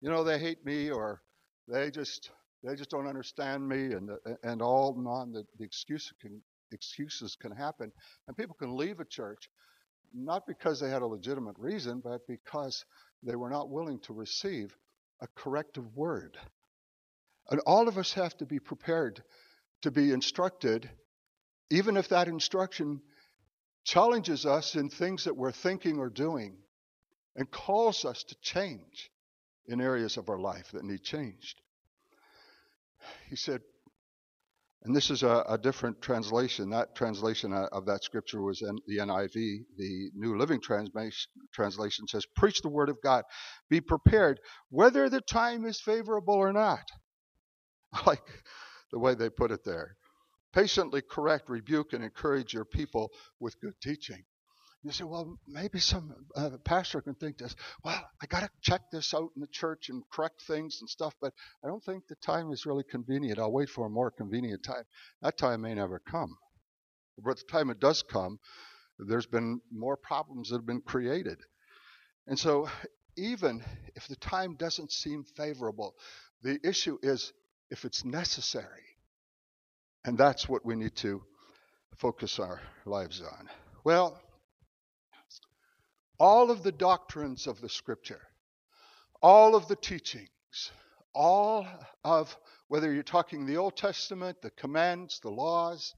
you 0.00 0.10
know, 0.10 0.24
they 0.24 0.38
hate 0.38 0.64
me 0.64 0.90
or 0.90 1.22
they 1.68 1.90
just 1.90 2.30
They 2.64 2.74
just 2.74 2.90
don't 2.90 3.06
understand 3.06 3.68
me, 3.68 3.94
and 3.94 4.10
and 4.42 4.62
all 4.62 4.94
non 4.98 5.32
the, 5.32 5.44
the 5.58 5.64
excuse 5.64 6.12
can, 6.20 6.42
excuses 6.72 7.36
can 7.36 7.52
happen, 7.52 7.92
and 8.26 8.36
people 8.36 8.56
can 8.58 8.76
leave 8.76 9.00
a 9.00 9.04
church 9.04 9.48
not 10.14 10.46
because 10.46 10.80
they 10.80 10.88
had 10.88 11.02
a 11.02 11.06
legitimate 11.06 11.56
reason, 11.58 12.00
but 12.00 12.26
because 12.26 12.84
they 13.22 13.36
were 13.36 13.50
not 13.50 13.68
willing 13.68 13.98
to 14.00 14.12
receive 14.12 14.74
a 15.20 15.26
corrective 15.34 15.96
word. 15.96 16.38
And 17.50 17.60
all 17.66 17.88
of 17.88 17.98
us 17.98 18.12
have 18.14 18.36
to 18.38 18.46
be 18.46 18.58
prepared 18.58 19.22
to 19.82 19.90
be 19.90 20.12
instructed, 20.12 20.88
even 21.70 21.96
if 21.96 22.08
that 22.08 22.28
instruction 22.28 23.00
challenges 23.84 24.44
us 24.44 24.74
in 24.74 24.90
things 24.90 25.24
that 25.24 25.36
we're 25.36 25.52
thinking 25.52 25.98
or 25.98 26.10
doing 26.10 26.56
and 27.36 27.50
calls 27.50 28.04
us 28.04 28.22
to 28.24 28.36
change 28.42 29.10
in 29.66 29.80
areas 29.80 30.16
of 30.16 30.28
our 30.28 30.38
life 30.38 30.72
that 30.72 30.84
need 30.84 31.02
changed. 31.02 31.60
He 33.30 33.36
said, 33.36 33.62
and 34.84 34.94
this 34.94 35.10
is 35.10 35.22
a, 35.24 35.44
a, 35.48 35.58
different 35.58 36.00
translation. 36.00 36.70
That 36.70 36.94
translation 36.94 37.52
uh, 37.52 37.66
of 37.72 37.86
that 37.86 38.04
scripture 38.04 38.40
was 38.40 38.62
in 38.62 38.78
the 38.86 38.98
NIV. 38.98 39.64
The 39.76 40.10
New 40.14 40.38
Living 40.38 40.60
Translation 40.60 42.06
says, 42.06 42.24
Preach 42.36 42.62
the 42.62 42.68
word 42.68 42.88
of 42.88 43.02
God. 43.02 43.24
Be 43.68 43.80
prepared, 43.80 44.38
whether 44.70 45.10
the 45.10 45.20
time 45.20 45.64
is 45.64 45.80
favorable 45.80 46.34
or 46.34 46.52
not. 46.52 46.84
I 47.92 48.02
like 48.06 48.22
the 48.92 49.00
way 49.00 49.14
they 49.14 49.30
put 49.30 49.50
it 49.50 49.64
there. 49.64 49.96
Patiently 50.52 51.02
correct, 51.02 51.48
rebuke, 51.48 51.92
and 51.92 52.04
encourage 52.04 52.54
your 52.54 52.64
people 52.64 53.10
with 53.40 53.60
good 53.60 53.74
teaching. 53.82 54.24
You 54.84 54.92
say, 54.92 55.04
well, 55.04 55.38
maybe 55.46 55.80
some 55.80 56.14
uh, 56.36 56.50
pastor 56.64 57.00
can 57.00 57.14
think 57.14 57.38
this. 57.38 57.54
Well, 57.84 58.00
I 58.22 58.26
got 58.26 58.40
to 58.40 58.50
check 58.62 58.82
this 58.92 59.12
out 59.12 59.30
in 59.34 59.40
the 59.40 59.48
church 59.48 59.88
and 59.88 60.04
correct 60.10 60.42
things 60.46 60.78
and 60.80 60.88
stuff, 60.88 61.14
but 61.20 61.32
I 61.64 61.68
don't 61.68 61.82
think 61.82 62.06
the 62.06 62.14
time 62.16 62.52
is 62.52 62.64
really 62.64 62.84
convenient. 62.88 63.40
I'll 63.40 63.52
wait 63.52 63.68
for 63.68 63.86
a 63.86 63.90
more 63.90 64.10
convenient 64.10 64.62
time. 64.62 64.84
That 65.20 65.36
time 65.36 65.62
may 65.62 65.74
never 65.74 65.98
come. 65.98 66.38
But 67.18 67.38
the 67.38 67.44
time 67.50 67.70
it 67.70 67.80
does 67.80 68.02
come, 68.02 68.38
there's 68.98 69.26
been 69.26 69.60
more 69.72 69.96
problems 69.96 70.50
that 70.50 70.56
have 70.56 70.66
been 70.66 70.80
created. 70.80 71.38
And 72.28 72.38
so, 72.38 72.68
even 73.16 73.64
if 73.96 74.06
the 74.06 74.16
time 74.16 74.54
doesn't 74.54 74.92
seem 74.92 75.24
favorable, 75.36 75.96
the 76.42 76.60
issue 76.62 76.98
is 77.02 77.32
if 77.70 77.84
it's 77.84 78.04
necessary. 78.04 78.84
And 80.04 80.16
that's 80.16 80.48
what 80.48 80.64
we 80.64 80.76
need 80.76 80.94
to 80.96 81.22
focus 81.96 82.38
our 82.38 82.60
lives 82.86 83.20
on. 83.20 83.48
Well, 83.82 84.20
all 86.18 86.50
of 86.50 86.62
the 86.62 86.72
doctrines 86.72 87.46
of 87.46 87.60
the 87.60 87.68
scripture, 87.68 88.20
all 89.22 89.54
of 89.54 89.68
the 89.68 89.76
teachings, 89.76 90.28
all 91.14 91.66
of, 92.04 92.36
whether 92.68 92.92
you're 92.92 93.02
talking 93.02 93.46
the 93.46 93.56
Old 93.56 93.76
Testament, 93.76 94.42
the 94.42 94.50
commands, 94.50 95.20
the 95.20 95.30
laws, 95.30 95.94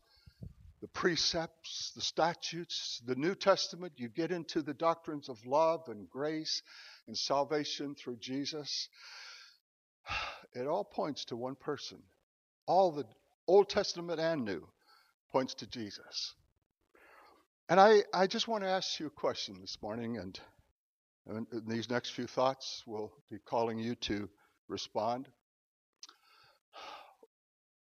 the 0.80 0.88
precepts, 0.88 1.92
the 1.94 2.00
statutes, 2.00 3.02
the 3.06 3.14
New 3.14 3.35
Testament, 3.35 3.92
you 3.96 4.09
get 4.09 4.30
into 4.30 4.62
the 4.62 4.74
doctrines 4.74 5.28
of 5.28 5.44
love 5.44 5.83
and 5.88 6.09
grace 6.09 6.62
and 7.06 7.16
salvation 7.16 7.94
through 7.94 8.16
Jesus. 8.16 8.88
It 10.54 10.66
all 10.66 10.85
points 10.85 11.26
to 11.26 11.37
one 11.37 11.54
person. 11.54 11.98
All 12.66 12.92
the 12.92 13.04
Old 13.46 13.68
Testament 13.68 14.18
and 14.18 14.44
New 14.44 14.66
points 15.30 15.54
to 15.54 15.66
Jesus. 15.66 16.35
And 17.70 17.78
I, 17.78 18.02
I 18.12 18.26
just 18.26 18.48
want 18.48 18.64
to 18.64 18.68
ask 18.68 18.98
you 18.98 19.06
a 19.06 19.11
question 19.11 19.56
this 19.61 19.78
morning, 19.80 20.16
and, 20.18 20.40
and 21.28 21.46
these 21.68 21.88
next 21.88 22.11
few 22.11 22.26
thoughts, 22.26 22.83
we'll 22.85 23.12
be 23.30 23.38
calling 23.38 23.78
you 23.78 23.94
to 23.94 24.28
respond. 24.68 25.28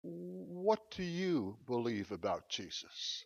What 0.04 0.92
do 0.92 1.02
you 1.02 1.58
believe 1.66 2.12
about 2.12 2.50
Jesus? 2.50 3.26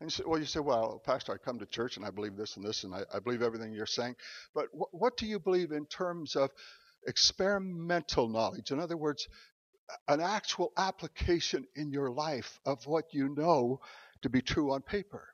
And 0.00 0.06
you 0.06 0.10
say, 0.10 0.22
well, 0.26 0.40
you 0.40 0.46
say, 0.46 0.60
well, 0.60 1.02
Pastor, 1.04 1.34
I 1.34 1.36
come 1.36 1.58
to 1.58 1.66
church 1.66 1.98
and 1.98 2.06
I 2.06 2.10
believe 2.10 2.36
this 2.36 2.56
and 2.56 2.64
this, 2.64 2.84
and 2.84 2.94
I, 2.94 3.02
I 3.12 3.18
believe 3.18 3.42
everything 3.42 3.74
you're 3.74 3.84
saying. 3.84 4.14
But 4.54 4.68
wh- 4.72 4.94
what 4.94 5.18
do 5.18 5.26
you 5.26 5.38
believe 5.38 5.70
in 5.70 5.84
terms 5.84 6.34
of 6.34 6.48
experimental 7.06 8.26
knowledge? 8.26 8.70
In 8.70 8.80
other 8.80 8.96
words, 8.96 9.28
an 10.06 10.20
actual 10.20 10.72
application 10.78 11.66
in 11.76 11.90
your 11.90 12.10
life 12.10 12.58
of 12.64 12.86
what 12.86 13.12
you 13.12 13.34
know 13.34 13.80
to 14.22 14.28
be 14.28 14.42
true 14.42 14.72
on 14.72 14.82
paper? 14.82 15.28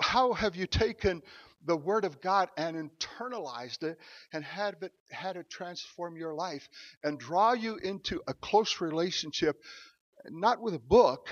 How 0.00 0.32
have 0.32 0.56
you 0.56 0.66
taken 0.66 1.22
the 1.64 1.76
Word 1.76 2.04
of 2.04 2.20
God 2.20 2.50
and 2.56 2.76
internalized 2.76 3.82
it 3.82 3.98
and 4.32 4.44
had 4.44 4.76
it, 4.82 4.92
had 5.10 5.36
it 5.36 5.48
transform 5.48 6.16
your 6.16 6.34
life 6.34 6.68
and 7.02 7.18
draw 7.18 7.52
you 7.52 7.76
into 7.76 8.20
a 8.26 8.34
close 8.34 8.80
relationship, 8.80 9.56
not 10.28 10.60
with 10.60 10.74
a 10.74 10.80
book, 10.80 11.28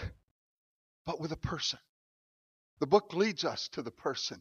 but 1.04 1.20
with 1.20 1.32
a 1.32 1.36
person? 1.36 1.78
The 2.80 2.86
book 2.86 3.14
leads 3.14 3.44
us 3.44 3.68
to 3.72 3.82
the 3.82 3.90
person. 3.90 4.40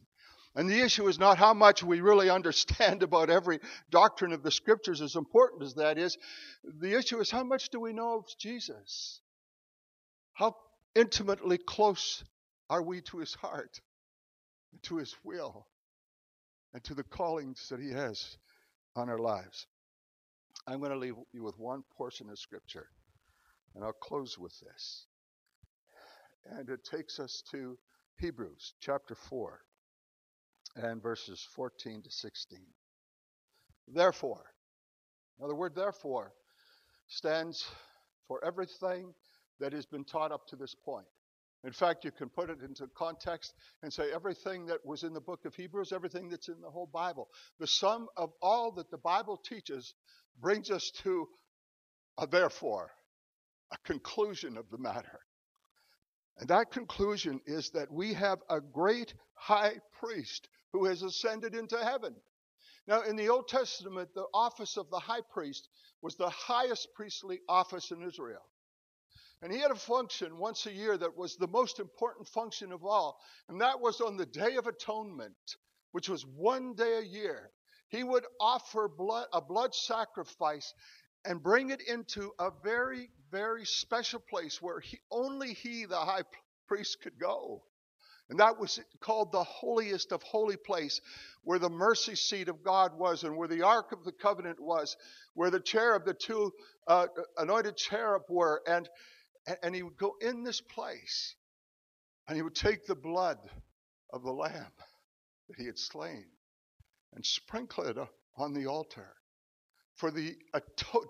And 0.54 0.68
the 0.68 0.80
issue 0.80 1.08
is 1.08 1.18
not 1.18 1.38
how 1.38 1.54
much 1.54 1.82
we 1.82 2.00
really 2.00 2.28
understand 2.28 3.02
about 3.02 3.30
every 3.30 3.60
doctrine 3.90 4.32
of 4.32 4.42
the 4.42 4.50
scriptures, 4.50 5.00
as 5.00 5.16
important 5.16 5.62
as 5.62 5.74
that 5.74 5.98
is. 5.98 6.18
The 6.64 6.96
issue 6.96 7.20
is 7.20 7.30
how 7.30 7.44
much 7.44 7.70
do 7.70 7.80
we 7.80 7.92
know 7.92 8.18
of 8.18 8.26
Jesus? 8.38 9.20
How 10.34 10.56
intimately 10.94 11.58
close 11.58 12.24
are 12.70 12.82
we 12.82 13.00
to 13.02 13.18
his 13.18 13.34
heart, 13.34 13.80
to 14.82 14.96
his 14.96 15.14
will, 15.24 15.66
and 16.72 16.82
to 16.84 16.94
the 16.94 17.04
callings 17.04 17.68
that 17.68 17.80
he 17.80 17.90
has 17.90 18.36
on 18.96 19.08
our 19.08 19.18
lives. 19.18 19.66
I'm 20.66 20.78
going 20.78 20.92
to 20.92 20.98
leave 20.98 21.16
you 21.32 21.42
with 21.42 21.58
one 21.58 21.82
portion 21.96 22.30
of 22.30 22.38
scripture, 22.38 22.88
and 23.74 23.84
I'll 23.84 23.92
close 23.92 24.38
with 24.38 24.58
this. 24.60 25.06
And 26.50 26.68
it 26.68 26.84
takes 26.84 27.18
us 27.18 27.42
to 27.50 27.78
Hebrews 28.18 28.74
chapter 28.80 29.14
4 29.14 29.60
and 30.76 31.02
verses 31.02 31.46
14 31.54 32.02
to 32.02 32.10
16. 32.10 32.58
Therefore, 33.88 34.44
now 35.40 35.48
the 35.48 35.54
word 35.54 35.74
therefore 35.74 36.32
stands 37.08 37.66
for 38.28 38.42
everything 38.44 39.12
that 39.60 39.72
has 39.72 39.86
been 39.86 40.04
taught 40.04 40.32
up 40.32 40.46
to 40.48 40.56
this 40.56 40.74
point. 40.74 41.06
In 41.64 41.72
fact, 41.72 42.04
you 42.04 42.10
can 42.10 42.28
put 42.28 42.50
it 42.50 42.58
into 42.60 42.88
context 42.96 43.54
and 43.82 43.92
say 43.92 44.10
everything 44.12 44.66
that 44.66 44.84
was 44.84 45.04
in 45.04 45.12
the 45.12 45.20
book 45.20 45.44
of 45.44 45.54
Hebrews, 45.54 45.92
everything 45.92 46.28
that's 46.28 46.48
in 46.48 46.60
the 46.60 46.70
whole 46.70 46.90
Bible. 46.92 47.28
The 47.60 47.68
sum 47.68 48.08
of 48.16 48.32
all 48.42 48.72
that 48.72 48.90
the 48.90 48.98
Bible 48.98 49.36
teaches 49.36 49.94
brings 50.40 50.70
us 50.70 50.90
to 51.04 51.28
a 52.18 52.26
therefore, 52.26 52.90
a 53.70 53.78
conclusion 53.84 54.56
of 54.56 54.68
the 54.70 54.78
matter. 54.78 55.20
And 56.38 56.48
that 56.48 56.72
conclusion 56.72 57.40
is 57.46 57.70
that 57.70 57.92
we 57.92 58.14
have 58.14 58.40
a 58.50 58.60
great 58.60 59.14
high 59.34 59.74
priest 60.00 60.48
who 60.72 60.86
has 60.86 61.02
ascended 61.02 61.54
into 61.54 61.76
heaven. 61.76 62.14
Now, 62.88 63.02
in 63.02 63.14
the 63.14 63.28
Old 63.28 63.46
Testament, 63.46 64.08
the 64.14 64.26
office 64.34 64.76
of 64.76 64.90
the 64.90 64.98
high 64.98 65.20
priest 65.32 65.68
was 66.00 66.16
the 66.16 66.30
highest 66.30 66.88
priestly 66.94 67.40
office 67.48 67.92
in 67.92 68.02
Israel. 68.02 68.42
And 69.42 69.52
he 69.52 69.58
had 69.58 69.72
a 69.72 69.76
function 69.76 70.38
once 70.38 70.66
a 70.66 70.72
year 70.72 70.96
that 70.96 71.16
was 71.16 71.36
the 71.36 71.48
most 71.48 71.80
important 71.80 72.28
function 72.28 72.70
of 72.70 72.84
all, 72.84 73.18
and 73.48 73.60
that 73.60 73.80
was 73.80 74.00
on 74.00 74.16
the 74.16 74.26
Day 74.26 74.54
of 74.54 74.68
Atonement, 74.68 75.56
which 75.90 76.08
was 76.08 76.24
one 76.24 76.74
day 76.74 76.98
a 76.98 77.04
year. 77.04 77.50
He 77.88 78.04
would 78.04 78.24
offer 78.40 78.88
blood, 78.88 79.26
a 79.32 79.40
blood 79.40 79.74
sacrifice 79.74 80.72
and 81.24 81.42
bring 81.42 81.70
it 81.70 81.82
into 81.86 82.32
a 82.38 82.50
very, 82.62 83.10
very 83.30 83.64
special 83.64 84.20
place 84.20 84.62
where 84.62 84.80
he, 84.80 84.98
only 85.10 85.54
he, 85.54 85.86
the 85.86 85.96
high 85.96 86.22
priest, 86.68 86.98
could 87.02 87.18
go. 87.18 87.64
And 88.30 88.40
that 88.40 88.58
was 88.58 88.80
called 89.00 89.32
the 89.32 89.44
holiest 89.44 90.12
of 90.12 90.22
holy 90.22 90.56
place, 90.56 91.00
where 91.42 91.58
the 91.58 91.68
mercy 91.68 92.14
seat 92.14 92.48
of 92.48 92.62
God 92.64 92.96
was, 92.96 93.24
and 93.24 93.36
where 93.36 93.48
the 93.48 93.62
Ark 93.62 93.92
of 93.92 94.04
the 94.04 94.12
Covenant 94.12 94.58
was, 94.58 94.96
where 95.34 95.50
the 95.50 95.60
cherub, 95.60 96.04
the 96.06 96.14
two 96.14 96.52
uh, 96.86 97.08
anointed 97.36 97.76
cherub 97.76 98.22
were. 98.28 98.62
And 98.66 98.88
and, 99.46 99.56
and 99.62 99.74
he 99.74 99.82
would 99.82 99.96
go 99.96 100.16
in 100.20 100.44
this 100.44 100.60
place 100.60 101.34
and 102.28 102.36
he 102.36 102.42
would 102.42 102.54
take 102.54 102.86
the 102.86 102.94
blood 102.94 103.38
of 104.10 104.22
the 104.22 104.32
lamb 104.32 104.72
that 105.48 105.58
he 105.58 105.66
had 105.66 105.78
slain 105.78 106.26
and 107.14 107.24
sprinkle 107.24 107.84
it 107.84 107.96
on 108.36 108.54
the 108.54 108.66
altar 108.66 109.14
for 109.96 110.10
the 110.10 110.34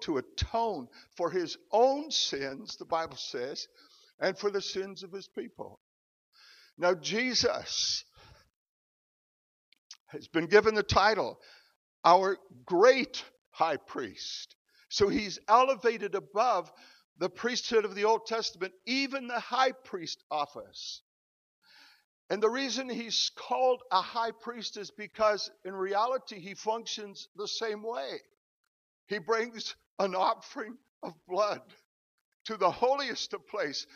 to 0.01 0.19
atone 0.19 0.89
for 1.17 1.31
his 1.31 1.57
own 1.71 2.11
sins 2.11 2.77
the 2.77 2.85
bible 2.85 3.17
says 3.17 3.69
and 4.21 4.37
for 4.39 4.51
the 4.51 4.63
sins 4.63 5.03
of 5.03 5.13
his 5.13 5.29
people. 5.29 5.81
Now 6.79 6.95
jesus 6.95 8.05
has 10.07 10.29
been 10.29 10.47
given 10.47 10.75
the 10.75 10.83
title 10.83 11.39
our 12.05 12.39
great 12.67 13.25
high 13.51 13.77
priest. 13.77 14.57
So 14.89 15.09
he's 15.09 15.39
elevated 15.49 16.15
above 16.15 16.71
the 17.19 17.29
priesthood 17.29 17.85
of 17.85 17.95
the 17.95 18.05
Old 18.05 18.27
Testament, 18.27 18.73
even 18.87 19.27
the 19.27 19.41
high 19.41 19.73
priest 19.73 20.23
office. 20.31 21.03
And 22.31 22.43
the 22.43 22.49
reason 22.49 22.89
he's 22.89 23.31
called 23.37 23.83
a 23.91 24.01
high 24.01 24.31
priest 24.31 24.77
is 24.77 24.91
because 24.91 25.51
in 25.65 25.75
reality 25.75 26.41
he 26.41 26.55
functions 26.55 27.29
the 27.37 27.47
same 27.47 27.83
way. 27.83 28.21
He 29.07 29.19
brings 29.19 29.77
an 29.99 30.15
offering 30.15 30.77
of 31.03 31.13
blood 31.29 31.61
to 32.47 32.57
the 32.57 32.71
holiest 32.71 33.35
of 33.35 33.47
place. 33.47 33.87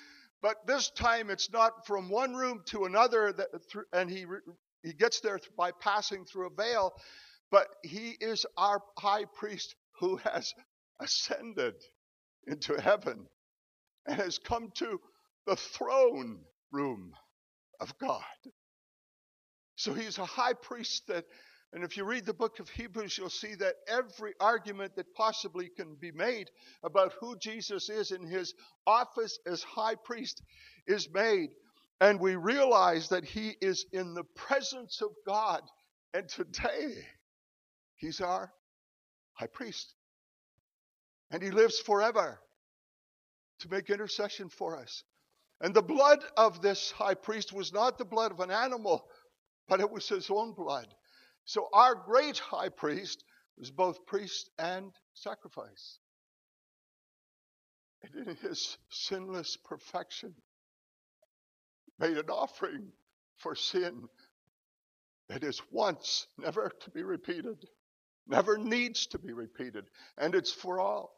But 0.43 0.67
this 0.67 0.91
time 0.91 1.31
it's 1.31 1.51
not 1.51 1.87
from 1.87 2.11
one 2.11 2.35
room 2.35 2.63
to 2.67 2.85
another, 2.85 3.33
that, 3.33 3.49
and 3.93 4.11
he, 4.11 4.27
he 4.83 4.93
gets 4.93 5.21
there 5.21 5.41
by 5.57 5.71
passing 5.73 6.25
through 6.27 6.49
a 6.49 6.55
veil, 6.55 6.93
but 7.51 7.69
he 7.83 8.17
is 8.21 8.45
our 8.57 8.83
high 8.99 9.25
priest 9.25 9.75
who 9.99 10.17
has 10.17 10.53
ascended 11.01 11.75
into 12.47 12.81
heaven 12.81 13.27
and 14.07 14.21
has 14.21 14.39
come 14.39 14.71
to 14.77 15.01
the 15.47 15.57
throne 15.57 16.39
room 16.73 17.13
of 17.81 17.97
God. 17.99 18.23
So 19.77 19.93
he's 19.93 20.19
a 20.19 20.25
high 20.25 20.55
priest 20.55 21.07
that, 21.09 21.25
and 21.73 21.85
if 21.85 21.97
you 21.97 22.05
read 22.05 22.25
the 22.25 22.33
book 22.33 22.61
of 22.61 22.69
Hebrews, 22.71 23.19
you'll 23.19 23.29
see 23.29 23.55
that 23.57 23.75
every 23.89 24.33
argument 24.41 24.97
that 24.97 25.13
possibly 25.15 25.69
can 25.69 25.97
be 26.01 26.13
made 26.13 26.49
about 26.83 27.13
who 27.21 27.37
Jesus 27.39 27.91
is 27.91 28.11
in 28.11 28.27
his 28.27 28.55
office 28.87 29.39
as 29.47 29.63
high 29.63 29.97
priest 29.97 30.43
is 30.87 31.09
made. 31.13 31.51
And 32.01 32.21
we 32.21 32.37
realize 32.37 33.09
that 33.09 33.25
he 33.25 33.57
is 33.61 33.87
in 33.93 34.15
the 34.15 34.25
presence 34.35 35.01
of 35.03 35.11
God. 35.27 35.63
And 36.15 36.29
today, 36.29 36.95
he's 37.97 38.21
our 38.21 38.53
high 39.33 39.49
priest. 39.49 39.96
And 41.31 41.43
he 41.43 41.51
lives 41.51 41.79
forever 41.79 42.41
to 43.61 43.69
make 43.69 43.91
intercession 43.91 44.49
for 44.49 44.79
us. 44.79 45.03
And 45.61 45.75
the 45.75 45.83
blood 45.83 46.23
of 46.37 46.61
this 46.61 46.91
high 46.91 47.15
priest 47.15 47.53
was 47.53 47.73
not 47.73 47.99
the 47.99 48.05
blood 48.05 48.31
of 48.31 48.41
an 48.41 48.51
animal, 48.51 49.07
but 49.69 49.81
it 49.81 49.91
was 49.91 50.09
his 50.09 50.31
own 50.31 50.53
blood. 50.53 50.87
So 51.45 51.69
our 51.73 51.95
great 51.95 52.39
high 52.39 52.69
priest 52.69 53.25
was 53.57 53.71
both 53.71 54.05
priest 54.07 54.51
and 54.59 54.93
sacrifice. 55.15 55.99
And 58.03 58.29
in 58.29 58.37
his 58.37 58.77
sinless 58.91 59.57
perfection, 59.57 60.35
made 61.99 62.19
an 62.19 62.29
offering 62.29 62.93
for 63.39 63.55
sin 63.55 64.03
that 65.29 65.43
is 65.43 65.61
once, 65.73 66.27
never 66.39 66.71
to 66.83 66.91
be 66.91 67.03
repeated, 67.03 67.65
never 68.27 68.59
needs 68.59 69.07
to 69.09 69.19
be 69.19 69.33
repeated, 69.33 69.85
and 70.19 70.35
it's 70.35 70.53
for 70.53 70.79
all. 70.79 71.16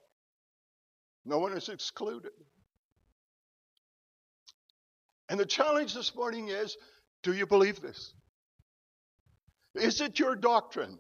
No 1.28 1.38
one 1.38 1.52
is 1.52 1.68
excluded. 1.68 2.32
And 5.28 5.38
the 5.38 5.44
challenge 5.44 5.92
this 5.92 6.14
morning 6.14 6.48
is 6.48 6.74
do 7.22 7.34
you 7.34 7.46
believe 7.46 7.82
this? 7.82 8.14
Is 9.74 10.00
it 10.00 10.18
your 10.18 10.34
doctrine? 10.34 10.98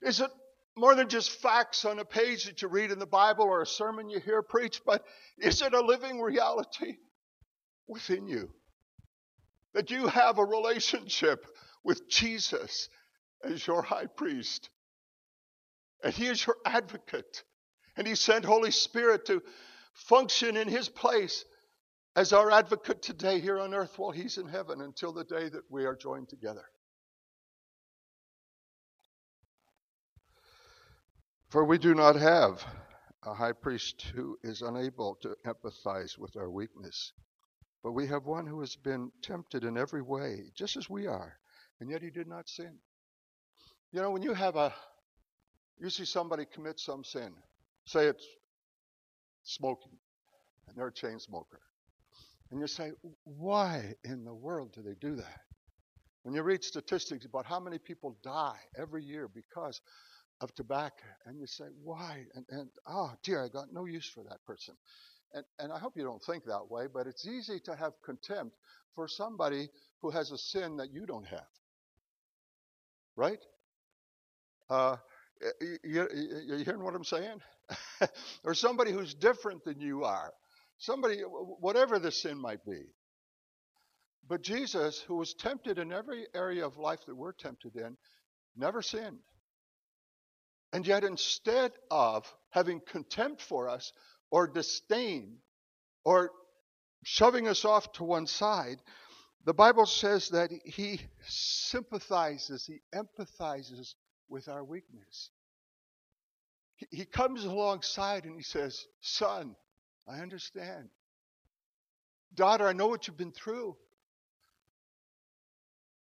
Is 0.00 0.20
it 0.20 0.30
more 0.74 0.94
than 0.94 1.10
just 1.10 1.30
facts 1.30 1.84
on 1.84 1.98
a 1.98 2.04
page 2.04 2.46
that 2.46 2.62
you 2.62 2.68
read 2.68 2.90
in 2.90 2.98
the 2.98 3.06
Bible 3.06 3.44
or 3.44 3.60
a 3.60 3.66
sermon 3.66 4.08
you 4.08 4.20
hear 4.20 4.40
preached, 4.40 4.82
but 4.86 5.04
is 5.38 5.60
it 5.60 5.74
a 5.74 5.80
living 5.80 6.18
reality 6.18 6.96
within 7.86 8.28
you? 8.28 8.48
That 9.74 9.90
you 9.90 10.06
have 10.06 10.38
a 10.38 10.44
relationship 10.44 11.44
with 11.84 12.08
Jesus 12.08 12.88
as 13.44 13.66
your 13.66 13.82
high 13.82 14.06
priest, 14.06 14.70
and 16.02 16.14
he 16.14 16.26
is 16.26 16.46
your 16.46 16.56
advocate, 16.64 17.42
and 17.96 18.06
he 18.06 18.14
sent 18.14 18.44
Holy 18.44 18.70
Spirit 18.70 19.26
to 19.26 19.42
function 19.92 20.56
in 20.56 20.68
his 20.68 20.88
place 20.88 21.44
as 22.14 22.32
our 22.32 22.50
advocate 22.50 23.02
today 23.02 23.40
here 23.40 23.58
on 23.58 23.74
earth 23.74 23.98
while 23.98 24.10
he's 24.10 24.38
in 24.38 24.48
heaven 24.48 24.80
until 24.80 25.12
the 25.12 25.24
day 25.24 25.48
that 25.48 25.62
we 25.70 25.84
are 25.84 25.96
joined 25.96 26.28
together. 26.28 26.64
For 31.50 31.64
we 31.64 31.78
do 31.78 31.94
not 31.94 32.16
have 32.16 32.64
a 33.24 33.34
high 33.34 33.52
priest 33.52 34.02
who 34.14 34.38
is 34.42 34.62
unable 34.62 35.16
to 35.22 35.36
empathize 35.46 36.18
with 36.18 36.36
our 36.36 36.50
weakness, 36.50 37.12
but 37.82 37.92
we 37.92 38.06
have 38.08 38.24
one 38.24 38.46
who 38.46 38.60
has 38.60 38.76
been 38.76 39.10
tempted 39.22 39.64
in 39.64 39.78
every 39.78 40.02
way, 40.02 40.50
just 40.54 40.76
as 40.76 40.90
we 40.90 41.06
are, 41.06 41.38
and 41.80 41.90
yet 41.90 42.02
he 42.02 42.10
did 42.10 42.26
not 42.26 42.48
sin. 42.48 42.78
You 43.92 44.02
know, 44.02 44.10
when 44.10 44.22
you 44.22 44.34
have 44.34 44.56
a, 44.56 44.74
you 45.78 45.88
see 45.88 46.04
somebody 46.04 46.44
commit 46.52 46.80
some 46.80 47.04
sin, 47.04 47.32
say 47.86 48.06
it's 48.06 48.26
smoking, 49.42 49.92
and 50.68 50.76
they're 50.76 50.88
a 50.88 50.92
chain 50.92 51.18
smoker. 51.18 51.60
And 52.50 52.60
you 52.60 52.66
say, 52.66 52.92
why 53.24 53.94
in 54.04 54.24
the 54.24 54.34
world 54.34 54.72
do 54.72 54.82
they 54.82 54.94
do 55.00 55.16
that? 55.16 55.40
When 56.22 56.34
you 56.34 56.42
read 56.42 56.62
statistics 56.64 57.24
about 57.24 57.46
how 57.46 57.60
many 57.60 57.78
people 57.78 58.16
die 58.22 58.58
every 58.76 59.02
year 59.02 59.28
because 59.32 59.80
of 60.40 60.54
tobacco. 60.54 61.04
And 61.26 61.38
you 61.38 61.46
say, 61.46 61.64
why? 61.82 62.24
And, 62.34 62.44
and 62.50 62.68
oh, 62.86 63.12
dear, 63.22 63.44
I 63.44 63.48
got 63.48 63.72
no 63.72 63.84
use 63.86 64.08
for 64.08 64.24
that 64.24 64.44
person. 64.46 64.74
And, 65.34 65.44
and 65.58 65.72
I 65.72 65.78
hope 65.78 65.94
you 65.96 66.04
don't 66.04 66.22
think 66.22 66.44
that 66.44 66.70
way, 66.70 66.86
but 66.92 67.06
it's 67.06 67.26
easy 67.26 67.60
to 67.64 67.74
have 67.74 67.92
contempt 68.04 68.56
for 68.94 69.08
somebody 69.08 69.68
who 70.02 70.10
has 70.10 70.30
a 70.30 70.38
sin 70.38 70.76
that 70.76 70.92
you 70.92 71.06
don't 71.06 71.26
have. 71.26 71.46
Right? 73.16 73.38
Uh, 74.68 74.96
you, 75.60 75.78
you, 75.84 76.08
you 76.46 76.64
hearing 76.64 76.82
what 76.82 76.94
I'm 76.94 77.04
saying? 77.04 77.40
or 78.44 78.54
somebody 78.54 78.92
who's 78.92 79.14
different 79.14 79.64
than 79.64 79.80
you 79.80 80.04
are. 80.04 80.32
Somebody, 80.78 81.20
whatever 81.20 81.98
the 81.98 82.10
sin 82.10 82.38
might 82.38 82.64
be. 82.64 82.82
But 84.28 84.42
Jesus, 84.42 85.00
who 85.00 85.16
was 85.16 85.34
tempted 85.34 85.78
in 85.78 85.92
every 85.92 86.26
area 86.34 86.66
of 86.66 86.78
life 86.78 87.00
that 87.06 87.14
we're 87.14 87.32
tempted 87.32 87.76
in, 87.76 87.96
never 88.56 88.82
sinned. 88.82 89.20
And 90.72 90.86
yet, 90.86 91.04
instead 91.04 91.72
of 91.90 92.26
having 92.50 92.80
contempt 92.80 93.40
for 93.40 93.68
us 93.68 93.92
or 94.30 94.48
disdain 94.48 95.38
or 96.04 96.32
shoving 97.04 97.46
us 97.46 97.64
off 97.64 97.92
to 97.92 98.04
one 98.04 98.26
side, 98.26 98.82
the 99.44 99.54
Bible 99.54 99.86
says 99.86 100.30
that 100.30 100.50
he 100.64 101.00
sympathizes, 101.28 102.66
he 102.66 102.80
empathizes 102.92 103.94
with 104.28 104.48
our 104.48 104.64
weakness. 104.64 105.30
He 106.90 107.04
comes 107.04 107.44
alongside 107.44 108.24
and 108.24 108.36
he 108.36 108.42
says, 108.42 108.86
Son, 109.00 109.56
I 110.06 110.20
understand. 110.20 110.88
Daughter, 112.34 112.66
I 112.66 112.72
know 112.72 112.86
what 112.88 113.06
you've 113.06 113.16
been 113.16 113.32
through. 113.32 113.76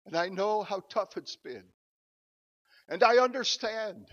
And 0.06 0.16
I 0.16 0.28
know 0.28 0.62
how 0.62 0.80
tough 0.88 1.16
it's 1.16 1.36
been. 1.36 1.64
And 2.88 3.02
I 3.02 3.18
understand 3.18 4.06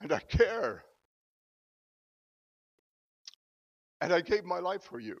and 0.00 0.12
I 0.12 0.20
care. 0.20 0.84
And 4.00 4.12
I 4.12 4.20
gave 4.20 4.44
my 4.44 4.58
life 4.58 4.82
for 4.82 5.00
you. 5.00 5.20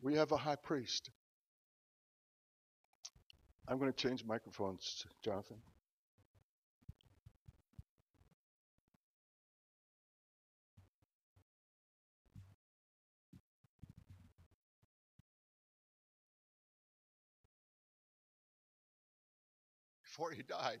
We 0.00 0.14
have 0.14 0.32
a 0.32 0.36
high 0.36 0.56
priest. 0.56 1.10
I'm 3.66 3.78
going 3.78 3.92
to 3.92 3.96
change 3.96 4.24
microphones, 4.24 5.06
Jonathan. 5.22 5.56
before 20.14 20.30
he 20.30 20.42
died, 20.44 20.78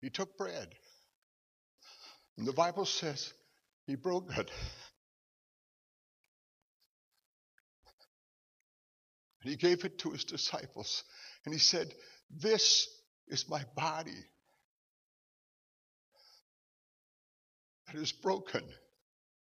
he 0.00 0.08
took 0.08 0.38
bread. 0.38 0.68
And 2.38 2.46
the 2.46 2.52
Bible 2.54 2.86
says 2.86 3.34
he 3.86 3.94
broke 3.94 4.30
it. 4.38 4.50
And 9.48 9.58
he 9.58 9.66
gave 9.66 9.86
it 9.86 9.96
to 10.00 10.10
his 10.10 10.24
disciples. 10.24 11.04
And 11.46 11.54
he 11.54 11.58
said, 11.58 11.94
This 12.28 12.86
is 13.28 13.48
my 13.48 13.64
body 13.74 14.26
that 17.86 17.96
is 17.96 18.12
broken 18.12 18.62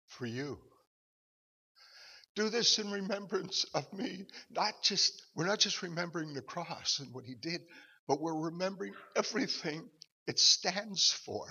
for 0.07 0.25
you. 0.25 0.57
Do 2.35 2.49
this 2.49 2.79
in 2.79 2.89
remembrance 2.89 3.63
of 3.75 3.93
me. 3.93 4.25
Not 4.49 4.73
just, 4.81 5.21
we're 5.35 5.45
not 5.45 5.59
just 5.59 5.83
remembering 5.83 6.33
the 6.33 6.41
cross 6.41 6.97
and 6.97 7.13
what 7.13 7.25
he 7.25 7.35
did, 7.35 7.61
but 8.07 8.19
we're 8.19 8.45
remembering 8.49 8.93
everything 9.15 9.87
it 10.25 10.39
stands 10.39 11.11
for. 11.11 11.45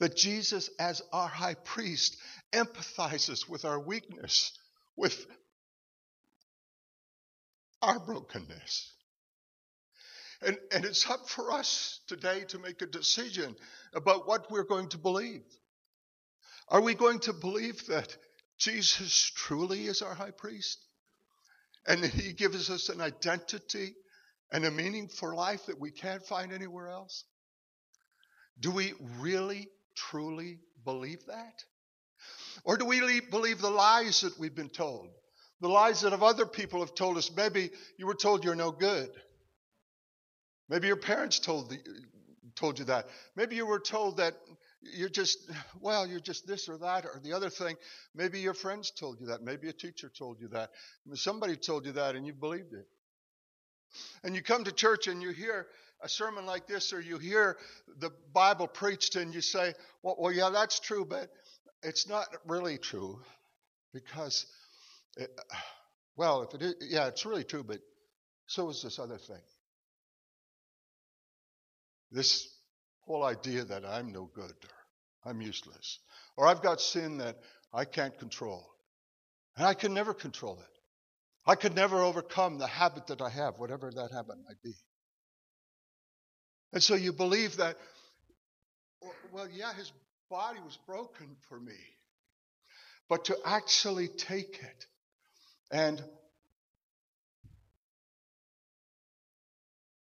That 0.00 0.16
Jesus, 0.16 0.70
as 0.80 1.02
our 1.12 1.28
high 1.28 1.54
priest, 1.54 2.16
empathizes 2.52 3.48
with 3.48 3.64
our 3.64 3.78
weakness, 3.78 4.58
with 4.96 5.24
our 7.82 7.98
brokenness. 7.98 8.92
And, 10.42 10.56
and 10.72 10.84
it's 10.84 11.08
up 11.10 11.28
for 11.28 11.52
us 11.52 12.00
today 12.06 12.44
to 12.48 12.58
make 12.58 12.80
a 12.80 12.86
decision 12.86 13.56
about 13.94 14.28
what 14.28 14.50
we're 14.50 14.64
going 14.64 14.88
to 14.90 14.98
believe. 14.98 15.42
Are 16.68 16.80
we 16.80 16.94
going 16.94 17.18
to 17.20 17.32
believe 17.32 17.86
that 17.86 18.16
Jesus 18.58 19.30
truly 19.36 19.86
is 19.86 20.02
our 20.02 20.14
high 20.14 20.32
priest. 20.32 20.84
And 21.86 22.02
that 22.02 22.10
He 22.10 22.32
gives 22.32 22.68
us 22.68 22.88
an 22.88 23.00
identity 23.00 23.94
and 24.52 24.64
a 24.64 24.70
meaning 24.70 25.08
for 25.08 25.34
life 25.34 25.66
that 25.66 25.80
we 25.80 25.90
can't 25.90 26.24
find 26.26 26.52
anywhere 26.52 26.88
else? 26.88 27.24
Do 28.60 28.72
we 28.72 28.92
really, 29.18 29.68
truly 29.94 30.58
believe 30.84 31.24
that? 31.26 31.62
Or 32.64 32.76
do 32.76 32.84
we 32.84 33.20
believe 33.20 33.60
the 33.60 33.70
lies 33.70 34.22
that 34.22 34.38
we've 34.38 34.54
been 34.54 34.68
told? 34.68 35.08
The 35.60 35.68
lies 35.68 36.02
that 36.02 36.12
other 36.12 36.46
people 36.46 36.80
have 36.80 36.94
told 36.94 37.16
us. 37.16 37.30
Maybe 37.34 37.70
you 37.96 38.06
were 38.06 38.14
told 38.14 38.44
you're 38.44 38.54
no 38.54 38.70
good. 38.70 39.10
Maybe 40.68 40.86
your 40.86 40.96
parents 40.96 41.38
told, 41.38 41.70
the, 41.70 41.78
told 42.54 42.78
you 42.78 42.84
that. 42.86 43.06
Maybe 43.36 43.56
you 43.56 43.66
were 43.66 43.80
told 43.80 44.18
that 44.18 44.34
you're 44.80 45.08
just, 45.08 45.38
well, 45.80 46.06
you're 46.06 46.20
just 46.20 46.46
this 46.46 46.68
or 46.68 46.78
that 46.78 47.04
or 47.04 47.20
the 47.22 47.32
other 47.32 47.50
thing. 47.50 47.76
Maybe 48.14 48.40
your 48.40 48.54
friends 48.54 48.92
told 48.92 49.20
you 49.20 49.26
that. 49.28 49.42
Maybe 49.42 49.68
a 49.68 49.72
teacher 49.72 50.10
told 50.16 50.40
you 50.40 50.48
that. 50.48 50.70
Somebody 51.14 51.56
told 51.56 51.86
you 51.86 51.92
that 51.92 52.14
and 52.14 52.26
you 52.26 52.32
believed 52.32 52.74
it. 52.74 52.86
And 54.22 54.36
you 54.36 54.42
come 54.42 54.64
to 54.64 54.72
church 54.72 55.06
and 55.06 55.22
you 55.22 55.30
hear 55.30 55.66
a 56.02 56.08
sermon 56.08 56.46
like 56.46 56.66
this 56.66 56.92
or 56.92 57.00
you 57.00 57.18
hear 57.18 57.56
the 57.98 58.10
Bible 58.32 58.68
preached 58.68 59.16
and 59.16 59.34
you 59.34 59.40
say, 59.40 59.74
well, 60.02 60.16
well 60.18 60.32
yeah, 60.32 60.50
that's 60.50 60.78
true, 60.78 61.04
but 61.04 61.28
it's 61.82 62.08
not 62.08 62.26
really 62.46 62.78
true 62.78 63.20
because, 63.92 64.46
it, 65.18 65.30
well, 66.16 66.42
if 66.42 66.54
it 66.54 66.62
is, 66.62 66.74
yeah, 66.80 67.06
it's 67.08 67.26
really 67.26 67.44
true, 67.44 67.64
but 67.64 67.80
so 68.46 68.70
is 68.70 68.82
this 68.82 68.98
other 68.98 69.18
thing. 69.18 69.42
This 72.10 72.48
whole 73.00 73.24
idea 73.24 73.64
that 73.64 73.84
I'm 73.84 74.12
no 74.12 74.30
good 74.34 74.50
or 74.50 75.30
I'm 75.30 75.42
useless 75.42 75.98
or 76.36 76.46
I've 76.46 76.62
got 76.62 76.80
sin 76.80 77.18
that 77.18 77.36
I 77.72 77.84
can't 77.84 78.18
control 78.18 78.66
and 79.56 79.66
I 79.66 79.74
can 79.74 79.92
never 79.92 80.14
control 80.14 80.58
it. 80.58 80.78
I 81.46 81.54
could 81.54 81.74
never 81.74 81.98
overcome 82.00 82.58
the 82.58 82.66
habit 82.66 83.08
that 83.08 83.20
I 83.20 83.30
have, 83.30 83.58
whatever 83.58 83.90
that 83.90 84.10
habit 84.12 84.36
might 84.46 84.62
be. 84.62 84.74
And 86.72 86.82
so 86.82 86.94
you 86.94 87.12
believe 87.12 87.56
that, 87.56 87.76
well, 89.32 89.48
yeah, 89.50 89.72
his 89.72 89.90
body 90.30 90.60
was 90.64 90.78
broken 90.86 91.36
for 91.48 91.58
me. 91.58 91.78
But 93.08 93.26
to 93.26 93.38
actually 93.46 94.08
take 94.08 94.60
it 94.62 94.86
and 95.70 96.02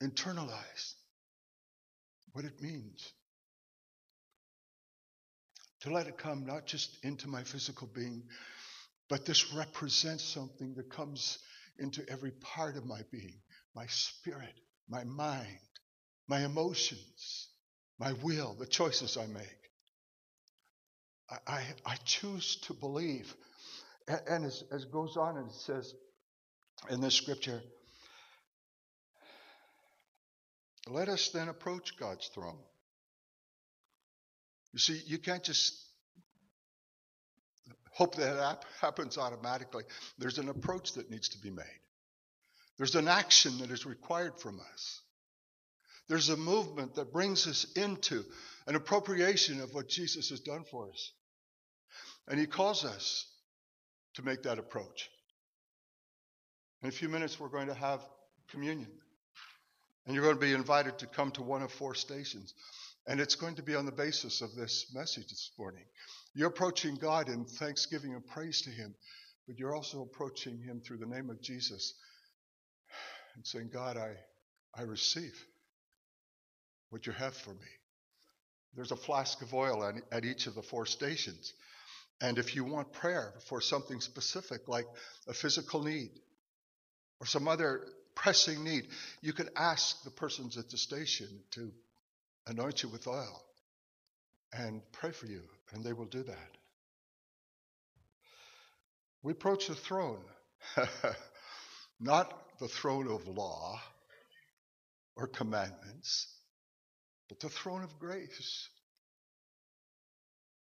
internalize 0.02 0.94
what 2.34 2.46
it 2.46 2.62
means 2.62 3.12
to 5.82 5.92
let 5.92 6.08
it 6.08 6.18
come 6.18 6.46
not 6.46 6.66
just 6.66 6.98
into 7.04 7.28
my 7.28 7.44
physical 7.44 7.88
being, 7.94 8.24
but 9.10 9.26
this 9.26 9.54
represents 9.54 10.24
something 10.24 10.74
that 10.76 10.90
comes 10.90 11.38
into 11.80 12.08
every 12.10 12.32
part 12.32 12.76
of 12.76 12.86
my 12.86 13.02
being 13.12 13.40
my 13.78 13.86
spirit, 13.88 14.60
my 14.90 15.04
mind, 15.04 15.60
my 16.28 16.44
emotions, 16.44 17.48
my 18.00 18.12
will, 18.24 18.56
the 18.58 18.66
choices 18.66 19.18
I 19.18 19.28
make. 19.28 19.70
I, 21.30 21.62
I, 21.86 21.96
choose 22.06 22.56
to 22.64 22.74
believe. 22.74 23.32
And, 24.08 24.46
as, 24.46 24.64
as 24.72 24.84
it 24.84 24.92
goes 24.92 25.18
on, 25.18 25.38
and 25.38 25.50
it 25.50 25.56
says 25.56 25.94
in 26.90 27.02
this 27.02 27.16
scripture, 27.16 27.62
let 30.90 31.10
us 31.10 31.30
then 31.30 31.50
approach 31.50 31.98
God's 31.98 32.28
throne. 32.28 32.60
You 34.72 34.80
see, 34.80 35.02
you 35.06 35.18
can't 35.18 35.44
just 35.44 35.76
hope 37.92 38.16
that 38.16 38.64
happens 38.80 39.18
automatically. 39.18 39.84
There's 40.18 40.38
an 40.38 40.50
approach 40.50 40.94
that 40.94 41.10
needs 41.10 41.30
to 41.30 41.40
be 41.40 41.50
made. 41.50 41.66
There's 42.78 42.96
an 42.96 43.08
action 43.08 43.58
that 43.58 43.72
is 43.72 43.86
required 43.86 44.40
from 44.40 44.60
us. 44.72 45.02
There's 46.08 46.30
a 46.30 46.38
movement 46.38 46.96
that 46.96 47.12
brings 47.12 47.48
us 47.48 47.66
into 47.76 48.24
an 48.68 48.76
appropriation 48.76 49.60
of 49.60 49.74
what 49.74 49.90
Jesus 49.90 50.30
has 50.30 50.40
done 50.40 50.64
for 50.70 50.90
us. 50.90 51.12
And 52.28 52.40
he 52.40 52.46
calls 52.46 52.86
us 52.86 53.26
to 54.18 54.24
make 54.24 54.44
that 54.44 54.60
approach. 54.60 55.10
In 56.82 56.90
a 56.90 56.92
few 56.92 57.08
minutes, 57.08 57.40
we're 57.40 57.50
going 57.50 57.68
to 57.68 57.74
have 57.74 58.02
communion. 58.50 58.90
And 60.06 60.16
you're 60.16 60.24
going 60.24 60.36
to 60.36 60.42
be 60.42 60.54
invited 60.54 61.00
to 61.00 61.08
come 61.08 61.32
to 61.32 61.44
one 61.44 61.62
of 61.62 61.72
four 61.72 61.94
stations. 61.94 62.54
And 63.08 63.20
it's 63.20 63.36
going 63.36 63.56
to 63.56 63.64
be 63.64 63.76
on 63.76 63.86
the 63.86 63.92
basis 63.92 64.42
of 64.42 64.56
this 64.56 64.88
message 64.94 65.30
this 65.30 65.52
morning. 65.58 65.84
You're 66.34 66.50
approaching 66.50 66.96
God 66.96 67.30
in 67.30 67.46
thanksgiving 67.46 68.14
and 68.14 68.26
praise 68.26 68.62
to 68.64 68.70
Him, 68.70 68.96
but 69.48 69.58
you're 69.60 69.76
also 69.76 70.02
approaching 70.02 70.60
Him 70.60 70.82
through 70.82 70.98
the 70.98 71.06
name 71.06 71.30
of 71.30 71.42
Jesus 71.42 71.94
and 73.36 73.46
saying, 73.46 73.70
God, 73.72 73.98
I, 73.98 74.16
I 74.76 74.84
receive 74.84 75.34
what 76.90 77.06
you 77.06 77.14
have 77.14 77.36
for 77.36 77.52
me. 77.52 77.70
There's 78.76 78.92
a 78.92 78.98
flask 78.98 79.42
of 79.42 79.54
oil 79.54 79.92
at, 80.12 80.26
each 80.26 80.48
of 80.48 80.56
the 80.56 80.62
four 80.62 80.86
stations. 80.86 81.54
And 82.20 82.38
if 82.40 82.56
you 82.56 82.64
want 82.64 82.94
prayer 82.94 83.34
for 83.48 83.62
something 83.62 84.02
specific, 84.02 84.68
like 84.68 84.88
a 85.28 85.34
physical 85.34 85.84
need 85.84 86.12
or 87.20 87.28
some 87.28 87.48
other 87.48 87.84
pressing 88.16 88.64
need, 88.64 88.88
you 89.22 89.34
could 89.34 89.50
ask 89.56 90.04
the 90.04 90.10
persons 90.10 90.58
at 90.58 90.70
the 90.70 90.78
station 90.78 91.28
to 91.52 91.72
anoint 92.48 92.82
you 92.82 92.90
with 92.90 93.08
oil 93.08 93.44
and 94.54 94.82
pray 94.94 95.12
for 95.12 95.28
you, 95.28 95.42
and 95.74 95.84
they 95.84 95.94
will 95.94 96.06
do 96.06 96.24
that. 96.24 96.58
We 99.22 99.34
approach 99.34 99.68
the 99.68 99.76
throne, 99.76 100.24
not 102.00 102.34
the 102.60 102.68
throne 102.68 103.08
of 103.12 103.28
law 103.28 103.80
or 105.16 105.28
commandments, 105.28 106.28
but 107.30 107.40
the 107.40 107.50
throne 107.50 107.84
of 107.84 108.00
grace. 108.00 108.70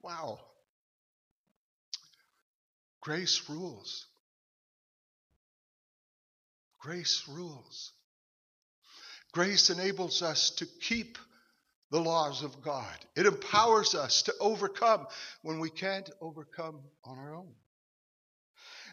Wow. 0.03 0.41
Grace 3.01 3.49
rules. 3.49 4.07
Grace 6.81 7.25
rules. 7.29 7.93
Grace 9.33 9.71
enables 9.71 10.23
us 10.23 10.51
to 10.51 10.67
keep 10.67 11.19
the 11.91 12.01
laws 12.01 12.43
of 12.43 12.63
God. 12.63 12.97
It 13.17 13.27
empowers 13.27 13.95
us 13.95 14.23
to 14.23 14.35
overcome 14.41 15.07
when 15.43 15.61
we 15.61 15.71
can't 15.71 16.09
overcome 16.21 16.81
on 17.05 17.19
our 17.19 17.35
own. 17.35 17.53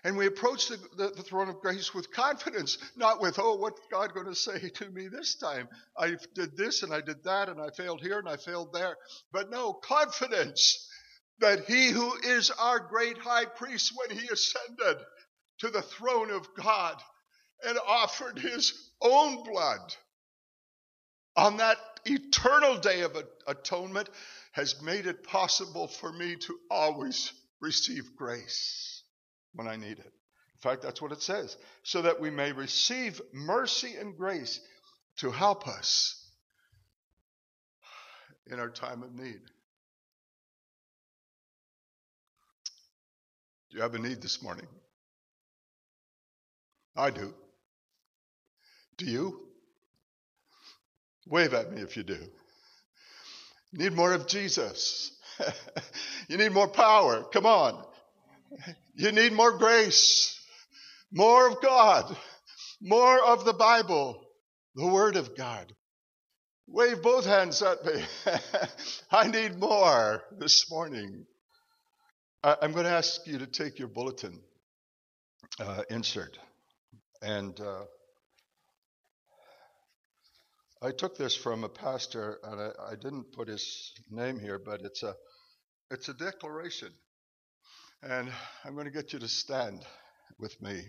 And 0.03 0.15
we 0.15 0.27
approach 0.27 0.67
the, 0.67 0.77
the, 0.95 1.09
the, 1.09 1.23
throne 1.23 1.49
of 1.49 1.59
grace 1.59 1.93
with 1.93 2.11
confidence, 2.11 2.77
not 2.95 3.19
with, 3.19 3.39
oh, 3.39 3.55
what's 3.55 3.81
God 3.91 4.13
going 4.13 4.27
to 4.27 4.35
say 4.35 4.69
to 4.75 4.89
me 4.89 5.07
this 5.07 5.35
time? 5.35 5.67
I 5.97 6.15
did 6.35 6.55
this 6.55 6.83
and 6.83 6.93
I 6.93 7.01
did 7.01 7.23
that 7.23 7.49
and 7.49 7.59
I 7.59 7.69
failed 7.71 8.01
here 8.01 8.19
and 8.19 8.29
I 8.29 8.37
failed 8.37 8.73
there. 8.73 8.95
But 9.31 9.49
no, 9.49 9.73
confidence 9.73 10.87
that 11.39 11.65
he 11.65 11.89
who 11.89 12.13
is 12.23 12.51
our 12.51 12.79
great 12.79 13.17
high 13.17 13.45
priest, 13.45 13.93
when 13.95 14.17
he 14.17 14.27
ascended 14.27 15.03
to 15.59 15.69
the 15.69 15.81
throne 15.81 16.31
of 16.31 16.47
God 16.55 17.01
and 17.65 17.77
offered 17.87 18.39
his 18.39 18.73
own 19.01 19.43
blood 19.43 19.95
on 21.35 21.57
that 21.57 21.77
eternal 22.05 22.77
day 22.77 23.01
of 23.01 23.15
atonement, 23.47 24.09
has 24.53 24.81
made 24.81 25.05
it 25.05 25.23
possible 25.23 25.87
for 25.87 26.11
me 26.11 26.35
to 26.35 26.57
always 26.71 27.31
receive 27.61 28.15
grace 28.15 29.03
when 29.53 29.67
I 29.67 29.75
need 29.75 29.99
it. 29.99 30.13
In 30.57 30.61
fact, 30.61 30.81
that's 30.81 31.01
what 31.01 31.11
it 31.11 31.21
says. 31.21 31.55
So 31.83 32.01
that 32.01 32.19
we 32.19 32.31
may 32.31 32.51
receive 32.51 33.21
mercy 33.31 33.95
and 33.95 34.17
grace 34.17 34.59
to 35.17 35.29
help 35.29 35.67
us 35.67 36.23
in 38.47 38.59
our 38.59 38.69
time 38.69 39.03
of 39.03 39.13
need. 39.13 39.41
You 43.77 43.83
have 43.83 43.93
a 43.93 43.99
need 43.99 44.23
this 44.23 44.41
morning? 44.41 44.65
I 46.95 47.11
do. 47.11 47.31
Do 48.97 49.05
you? 49.05 49.39
Wave 51.27 51.53
at 51.53 51.71
me 51.71 51.83
if 51.83 51.95
you 51.95 52.01
do. 52.01 52.17
Need 53.73 53.93
more 53.93 54.13
of 54.13 54.25
Jesus. 54.25 55.11
you 56.27 56.37
need 56.37 56.53
more 56.53 56.67
power. 56.67 57.23
Come 57.31 57.45
on. 57.45 57.85
You 58.95 59.11
need 59.11 59.33
more 59.33 59.59
grace, 59.59 60.35
more 61.11 61.47
of 61.47 61.61
God, 61.61 62.17
more 62.81 63.23
of 63.23 63.45
the 63.45 63.53
Bible, 63.53 64.25
the 64.73 64.87
Word 64.87 65.17
of 65.17 65.37
God. 65.37 65.71
Wave 66.65 67.03
both 67.03 67.27
hands 67.27 67.61
at 67.61 67.85
me. 67.85 68.03
I 69.11 69.27
need 69.27 69.59
more 69.59 70.23
this 70.39 70.71
morning. 70.71 71.27
I'm 72.47 72.71
going 72.71 72.85
to 72.85 72.91
ask 72.91 73.27
you 73.27 73.39
to 73.39 73.45
take 73.45 73.77
your 73.77 73.89
bulletin 73.89 74.39
uh, 75.59 75.81
insert. 75.89 76.39
And 77.21 77.59
uh, 77.59 77.83
I 80.81 80.91
took 80.91 81.17
this 81.17 81.35
from 81.35 81.65
a 81.65 81.69
pastor, 81.69 82.39
and 82.43 82.61
I, 82.61 82.69
I, 82.91 82.95
didn't 82.95 83.33
put 83.33 83.49
his 83.49 83.91
name 84.09 84.39
here, 84.39 84.59
but 84.59 84.79
it's 84.81 85.03
a, 85.03 85.13
it's 85.91 86.07
a 86.07 86.13
declaration. 86.13 86.87
And 88.01 88.29
I'm 88.63 88.75
going 88.75 88.85
to 88.85 88.91
get 88.91 89.11
you 89.11 89.19
to 89.19 89.27
stand 89.27 89.83
with 90.39 90.61
me. 90.61 90.83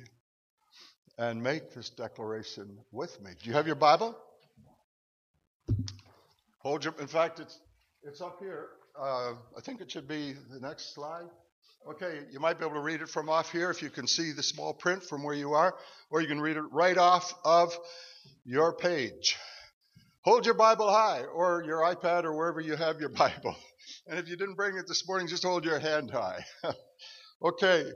and 1.19 1.43
make 1.43 1.75
this 1.75 1.91
declaration 1.91 2.79
with 2.93 3.21
me. 3.21 3.33
Do 3.43 3.51
you 3.51 3.57
have 3.57 3.67
your 3.67 3.75
Bible? 3.75 4.17
Hold 6.61 6.85
your, 6.85 6.95
in 7.01 7.09
fact, 7.09 7.41
it's, 7.41 7.59
it's 8.05 8.21
up 8.21 8.39
here. 8.39 8.69
Uh, 8.97 9.33
I 9.57 9.61
think 9.61 9.81
it 9.81 9.91
should 9.91 10.07
be 10.07 10.35
the 10.53 10.61
next 10.61 10.95
slide. 10.95 11.27
Okay, 11.91 12.21
you 12.31 12.39
might 12.39 12.59
be 12.59 12.67
able 12.67 12.75
to 12.75 12.83
read 12.83 13.01
it 13.01 13.09
from 13.09 13.31
off 13.31 13.51
here 13.51 13.71
if 13.71 13.81
you 13.81 13.89
can 13.89 14.07
see 14.07 14.33
the 14.33 14.43
small 14.43 14.75
print 14.75 15.03
from 15.03 15.23
where 15.23 15.35
you 15.35 15.55
are, 15.55 15.75
or 16.11 16.21
you 16.21 16.29
can 16.29 16.39
read 16.39 16.59
it 16.59 16.65
right 16.71 16.99
off 16.99 17.33
of 17.47 17.75
your 18.45 18.75
page. 18.75 19.39
Hold 20.21 20.45
your 20.45 20.55
Bible 20.55 20.91
high, 20.91 21.23
or 21.23 21.65
your 21.65 21.79
iPad, 21.79 22.25
or 22.25 22.37
wherever 22.37 22.61
you 22.61 22.77
have 22.77 23.01
your 23.01 23.09
Bible. 23.09 23.57
And 24.07 24.19
if 24.19 24.29
you 24.29 24.37
didn't 24.37 24.57
bring 24.57 24.77
it 24.77 24.87
this 24.87 25.09
morning, 25.09 25.29
just 25.29 25.45
hold 25.45 25.65
your 25.65 25.79
hand 25.79 26.11
high. 26.11 26.45
okay, 27.43 27.87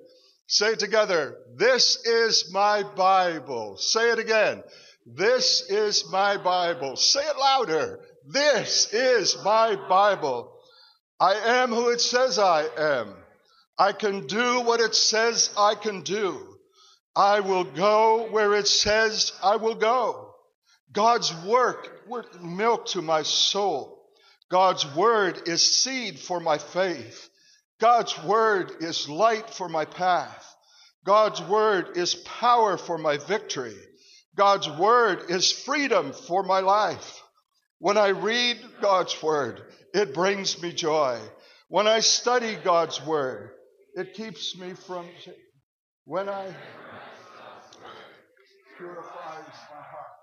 say 0.47 0.75
together. 0.75 1.37
This 1.57 1.99
is 2.07 2.51
my 2.51 2.85
Bible. 2.97 3.77
Say 3.77 4.11
it 4.11 4.19
again. 4.19 4.63
This 5.05 5.69
is 5.69 6.11
my 6.11 6.39
Bible. 6.39 6.97
Say 6.97 7.21
it 7.21 7.37
louder. 7.37 8.01
This 8.27 8.91
is 8.95 9.37
my 9.45 9.77
Bible. 9.77 10.51
I 11.21 11.35
am 11.61 11.69
who 11.69 11.91
it 11.91 12.01
says 12.01 12.39
I 12.39 12.69
am. 12.79 13.22
I 13.79 13.93
can 13.93 14.27
do 14.27 14.61
what 14.61 14.81
it 14.81 14.95
says 14.95 15.51
I 15.57 15.75
can 15.75 16.03
do. 16.03 16.59
I 17.15 17.41
will 17.41 17.65
go 17.65 18.29
where 18.31 18.55
it 18.55 18.69
says 18.69 19.33
I 19.43 19.57
will 19.57 19.75
go. 19.75 20.35
God's 20.93 21.35
work, 21.45 22.07
milk 22.43 22.87
to 22.89 23.03
my 23.03 23.23
soul. 23.23 24.07
God's 24.51 24.85
word 24.95 25.49
is 25.49 25.65
seed 25.65 26.19
for 26.19 26.41
my 26.41 26.59
faith. 26.59 27.29
God's 27.81 28.23
word 28.23 28.73
is 28.81 29.09
light 29.09 29.51
for 29.51 29.69
my 29.69 29.87
path. 29.87 30.55
God's 31.05 31.41
word 31.43 31.97
is 31.97 32.15
power 32.15 32.77
for 32.77 32.99
my 32.99 33.17
victory. 33.17 33.77
God's 34.37 34.69
word 34.69 35.31
is 35.31 35.51
freedom 35.51 36.13
for 36.13 36.43
my 36.43 36.61
life. 36.61 37.23
When 37.79 37.99
I 37.99 38.09
read 38.09 38.59
God's 38.81 39.21
word, 39.23 39.61
it 39.93 40.15
brings 40.15 40.63
me 40.63 40.73
joy. 40.73 41.19
When 41.69 41.87
I 41.87 42.01
study 42.01 42.55
God's 42.55 43.05
word, 43.05 43.51
it 43.95 44.15
keeps 44.15 44.57
me 44.57 44.75
from 44.75 45.07
when 46.05 46.29
I 46.29 46.55
purifies 48.77 49.55
my 49.71 49.83
heart. 49.83 50.17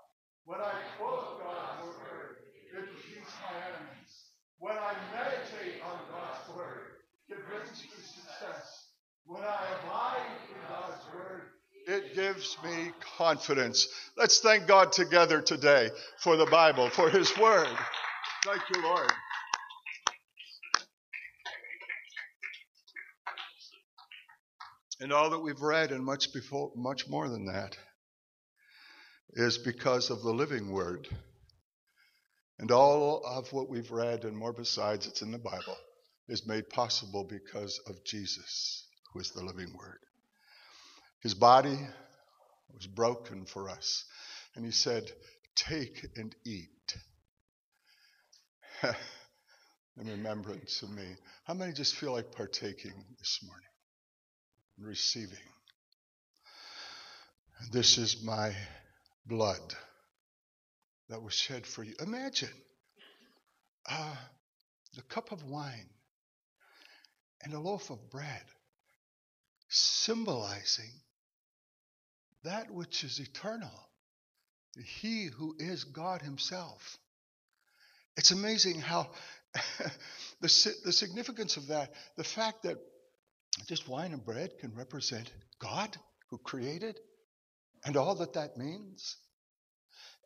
When 0.44 0.60
I 0.60 0.72
quote 0.98 1.40
God's 1.42 1.96
word, 1.96 2.36
it 2.76 2.88
keeps 3.06 3.32
my 3.42 3.56
enemies. 3.56 4.12
When 4.58 4.76
I 4.76 4.92
meditate 5.14 5.80
on 5.82 5.98
God's 6.10 6.56
word, 6.56 6.80
it 7.28 7.38
brings 7.48 7.82
me 7.82 7.88
success. 8.02 8.88
When 9.24 9.42
I 9.42 9.64
abide 9.82 10.26
in 10.50 10.60
God's 10.68 11.04
word, 11.14 11.42
it 11.86 12.14
gives 12.14 12.58
me 12.62 12.92
confidence. 13.16 13.88
Let's 14.16 14.40
thank 14.40 14.66
God 14.66 14.92
together 14.92 15.40
today 15.40 15.90
for 16.18 16.36
the 16.36 16.46
Bible, 16.46 16.90
for 16.90 17.08
His 17.08 17.36
Word. 17.38 17.68
Thank 18.44 18.62
you, 18.74 18.82
Lord. 18.82 19.10
And 25.00 25.14
all 25.14 25.30
that 25.30 25.38
we've 25.38 25.62
read, 25.62 25.92
and 25.92 26.04
much 26.04 26.30
before, 26.34 26.72
much 26.76 27.08
more 27.08 27.26
than 27.30 27.46
that, 27.46 27.74
is 29.30 29.56
because 29.56 30.10
of 30.10 30.20
the 30.22 30.32
living 30.32 30.70
Word. 30.70 31.08
And 32.58 32.70
all 32.70 33.24
of 33.24 33.50
what 33.50 33.70
we've 33.70 33.90
read, 33.90 34.24
and 34.24 34.36
more 34.36 34.52
besides, 34.52 35.06
it's 35.06 35.22
in 35.22 35.30
the 35.30 35.38
Bible, 35.38 35.78
is 36.28 36.46
made 36.46 36.68
possible 36.68 37.24
because 37.24 37.80
of 37.86 38.04
Jesus, 38.04 38.86
who 39.12 39.20
is 39.20 39.30
the 39.30 39.42
living 39.42 39.72
Word. 39.74 40.00
His 41.22 41.32
body 41.32 41.78
was 42.74 42.86
broken 42.86 43.46
for 43.46 43.70
us. 43.70 44.04
And 44.54 44.66
he 44.66 44.70
said, 44.70 45.10
Take 45.56 46.06
and 46.16 46.36
eat. 46.44 46.68
in 48.82 50.06
remembrance 50.06 50.82
of 50.82 50.90
me. 50.90 51.06
How 51.44 51.54
many 51.54 51.72
just 51.72 51.96
feel 51.96 52.12
like 52.12 52.32
partaking 52.32 53.04
this 53.18 53.40
morning 53.42 53.69
receiving? 54.80 55.38
This 57.72 57.98
is 57.98 58.22
my 58.22 58.54
blood 59.26 59.74
that 61.08 61.22
was 61.22 61.34
shed 61.34 61.66
for 61.66 61.84
you. 61.84 61.94
Imagine 62.00 62.48
uh, 63.88 64.16
the 64.94 65.02
cup 65.02 65.32
of 65.32 65.42
wine 65.44 65.88
and 67.42 67.52
a 67.52 67.60
loaf 67.60 67.90
of 67.90 68.10
bread 68.10 68.42
symbolizing 69.68 70.90
that 72.44 72.70
which 72.70 73.04
is 73.04 73.20
eternal, 73.20 73.88
He 75.02 75.26
who 75.26 75.54
is 75.58 75.84
God 75.84 76.22
Himself. 76.22 76.98
It's 78.16 78.30
amazing 78.30 78.80
how 78.80 79.10
the, 80.40 80.74
the 80.84 80.92
significance 80.92 81.56
of 81.56 81.68
that, 81.68 81.92
the 82.16 82.24
fact 82.24 82.62
that 82.64 82.78
just 83.68 83.88
wine 83.88 84.12
and 84.12 84.24
bread 84.24 84.50
can 84.58 84.74
represent 84.74 85.30
God 85.58 85.96
who 86.30 86.38
created 86.38 86.98
and 87.84 87.96
all 87.96 88.16
that 88.16 88.34
that 88.34 88.56
means. 88.56 89.16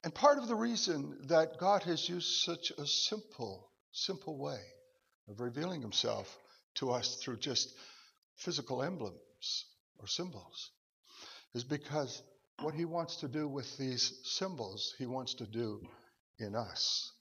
And 0.03 0.14
part 0.14 0.39
of 0.39 0.49
the 0.49 0.55
reason 0.55 1.18
that 1.29 1.59
God 1.59 1.83
has 1.85 2.09
used 2.09 2.43
such 2.43 2.72
a 2.77 2.87
simple, 2.87 3.70
simple 3.93 4.39
way 4.39 4.61
of 5.29 5.41
revealing 5.41 5.81
Himself 5.81 6.27
to 6.77 6.91
us 6.91 7.16
through 7.22 7.39
just 7.39 7.72
physical 8.37 8.83
emblems 8.83 9.64
or 9.99 10.07
symbols 10.07 10.70
is 11.55 11.64
because 11.64 12.22
what 12.61 12.75
he 12.75 12.85
wants 12.85 13.16
to 13.16 13.29
do 13.29 13.49
with 13.49 13.77
these 13.79 14.12
symbols, 14.25 14.95
he 14.99 15.07
wants 15.07 15.35
to 15.35 15.47
do 15.47 15.81
in 16.39 16.55
us. 16.55 17.12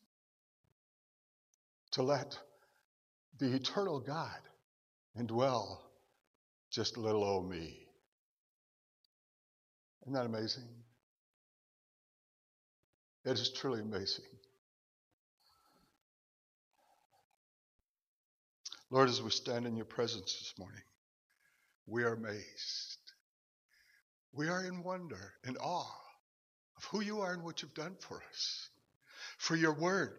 To 1.91 2.03
let 2.03 2.37
the 3.39 3.53
eternal 3.53 3.99
God 3.99 4.39
indwell 5.19 5.77
just 6.73 6.97
little 6.97 7.23
old 7.23 7.49
me. 7.49 7.79
Isn't 10.03 10.13
that 10.13 10.25
amazing? 10.25 10.67
It 13.25 13.39
is 13.39 13.49
truly 13.49 13.79
amazing. 13.79 14.25
Lord, 18.89 19.09
as 19.09 19.21
we 19.21 19.29
stand 19.29 19.65
in 19.65 19.75
your 19.75 19.85
presence 19.85 20.35
this 20.37 20.53
morning, 20.59 20.83
we 21.87 22.03
are 22.03 22.13
amazed 22.13 22.93
we 24.33 24.49
are 24.49 24.65
in 24.65 24.83
wonder 24.83 25.33
and 25.45 25.57
awe 25.59 25.95
of 26.77 26.83
who 26.85 27.01
you 27.01 27.21
are 27.21 27.33
and 27.33 27.43
what 27.43 27.61
you've 27.61 27.73
done 27.73 27.95
for 27.99 28.21
us, 28.31 28.69
for 29.37 29.55
your 29.55 29.73
word, 29.73 30.17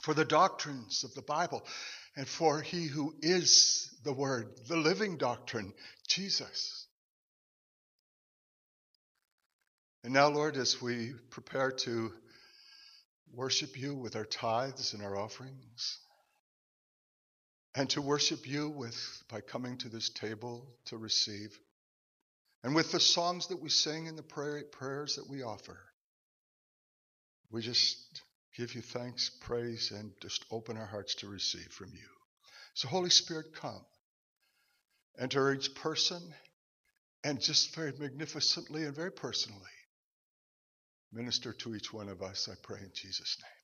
for 0.00 0.12
the 0.12 0.24
doctrines 0.24 1.04
of 1.04 1.14
the 1.14 1.22
Bible, 1.22 1.64
and 2.18 2.26
for 2.26 2.60
he 2.60 2.88
who 2.88 3.14
is 3.22 3.88
the 4.02 4.12
word, 4.12 4.48
the 4.66 4.76
living 4.76 5.18
doctrine, 5.18 5.72
Jesus. 6.08 6.84
And 10.02 10.12
now, 10.12 10.26
Lord, 10.26 10.56
as 10.56 10.82
we 10.82 11.12
prepare 11.30 11.70
to 11.70 12.10
worship 13.32 13.78
you 13.78 13.94
with 13.94 14.16
our 14.16 14.24
tithes 14.24 14.94
and 14.94 15.02
our 15.02 15.16
offerings, 15.16 15.98
and 17.76 17.88
to 17.90 18.02
worship 18.02 18.48
you 18.48 18.68
with 18.68 18.96
by 19.30 19.40
coming 19.40 19.78
to 19.78 19.88
this 19.88 20.08
table 20.08 20.66
to 20.86 20.96
receive 20.96 21.56
and 22.64 22.74
with 22.74 22.90
the 22.90 22.98
songs 22.98 23.46
that 23.46 23.62
we 23.62 23.68
sing 23.68 24.08
and 24.08 24.18
the 24.18 24.24
prayer, 24.24 24.64
prayers 24.72 25.14
that 25.14 25.30
we 25.30 25.42
offer, 25.42 25.78
we 27.52 27.62
just 27.62 27.96
give 28.58 28.74
you 28.74 28.82
thanks, 28.82 29.30
praise, 29.40 29.92
and 29.94 30.10
just 30.20 30.44
open 30.50 30.76
our 30.76 30.86
hearts 30.86 31.14
to 31.14 31.28
receive 31.28 31.68
from 31.70 31.88
you. 31.94 32.08
So, 32.74 32.88
Holy 32.88 33.10
Spirit, 33.10 33.54
come. 33.54 33.80
Enter 35.18 35.52
each 35.54 35.74
person 35.74 36.20
and 37.24 37.40
just 37.40 37.74
very 37.74 37.92
magnificently 37.98 38.84
and 38.84 38.94
very 38.94 39.12
personally 39.12 39.62
minister 41.12 41.52
to 41.52 41.74
each 41.74 41.92
one 41.92 42.08
of 42.08 42.22
us, 42.22 42.48
I 42.50 42.54
pray 42.62 42.80
in 42.80 42.90
Jesus' 42.94 43.38
name. 43.40 43.57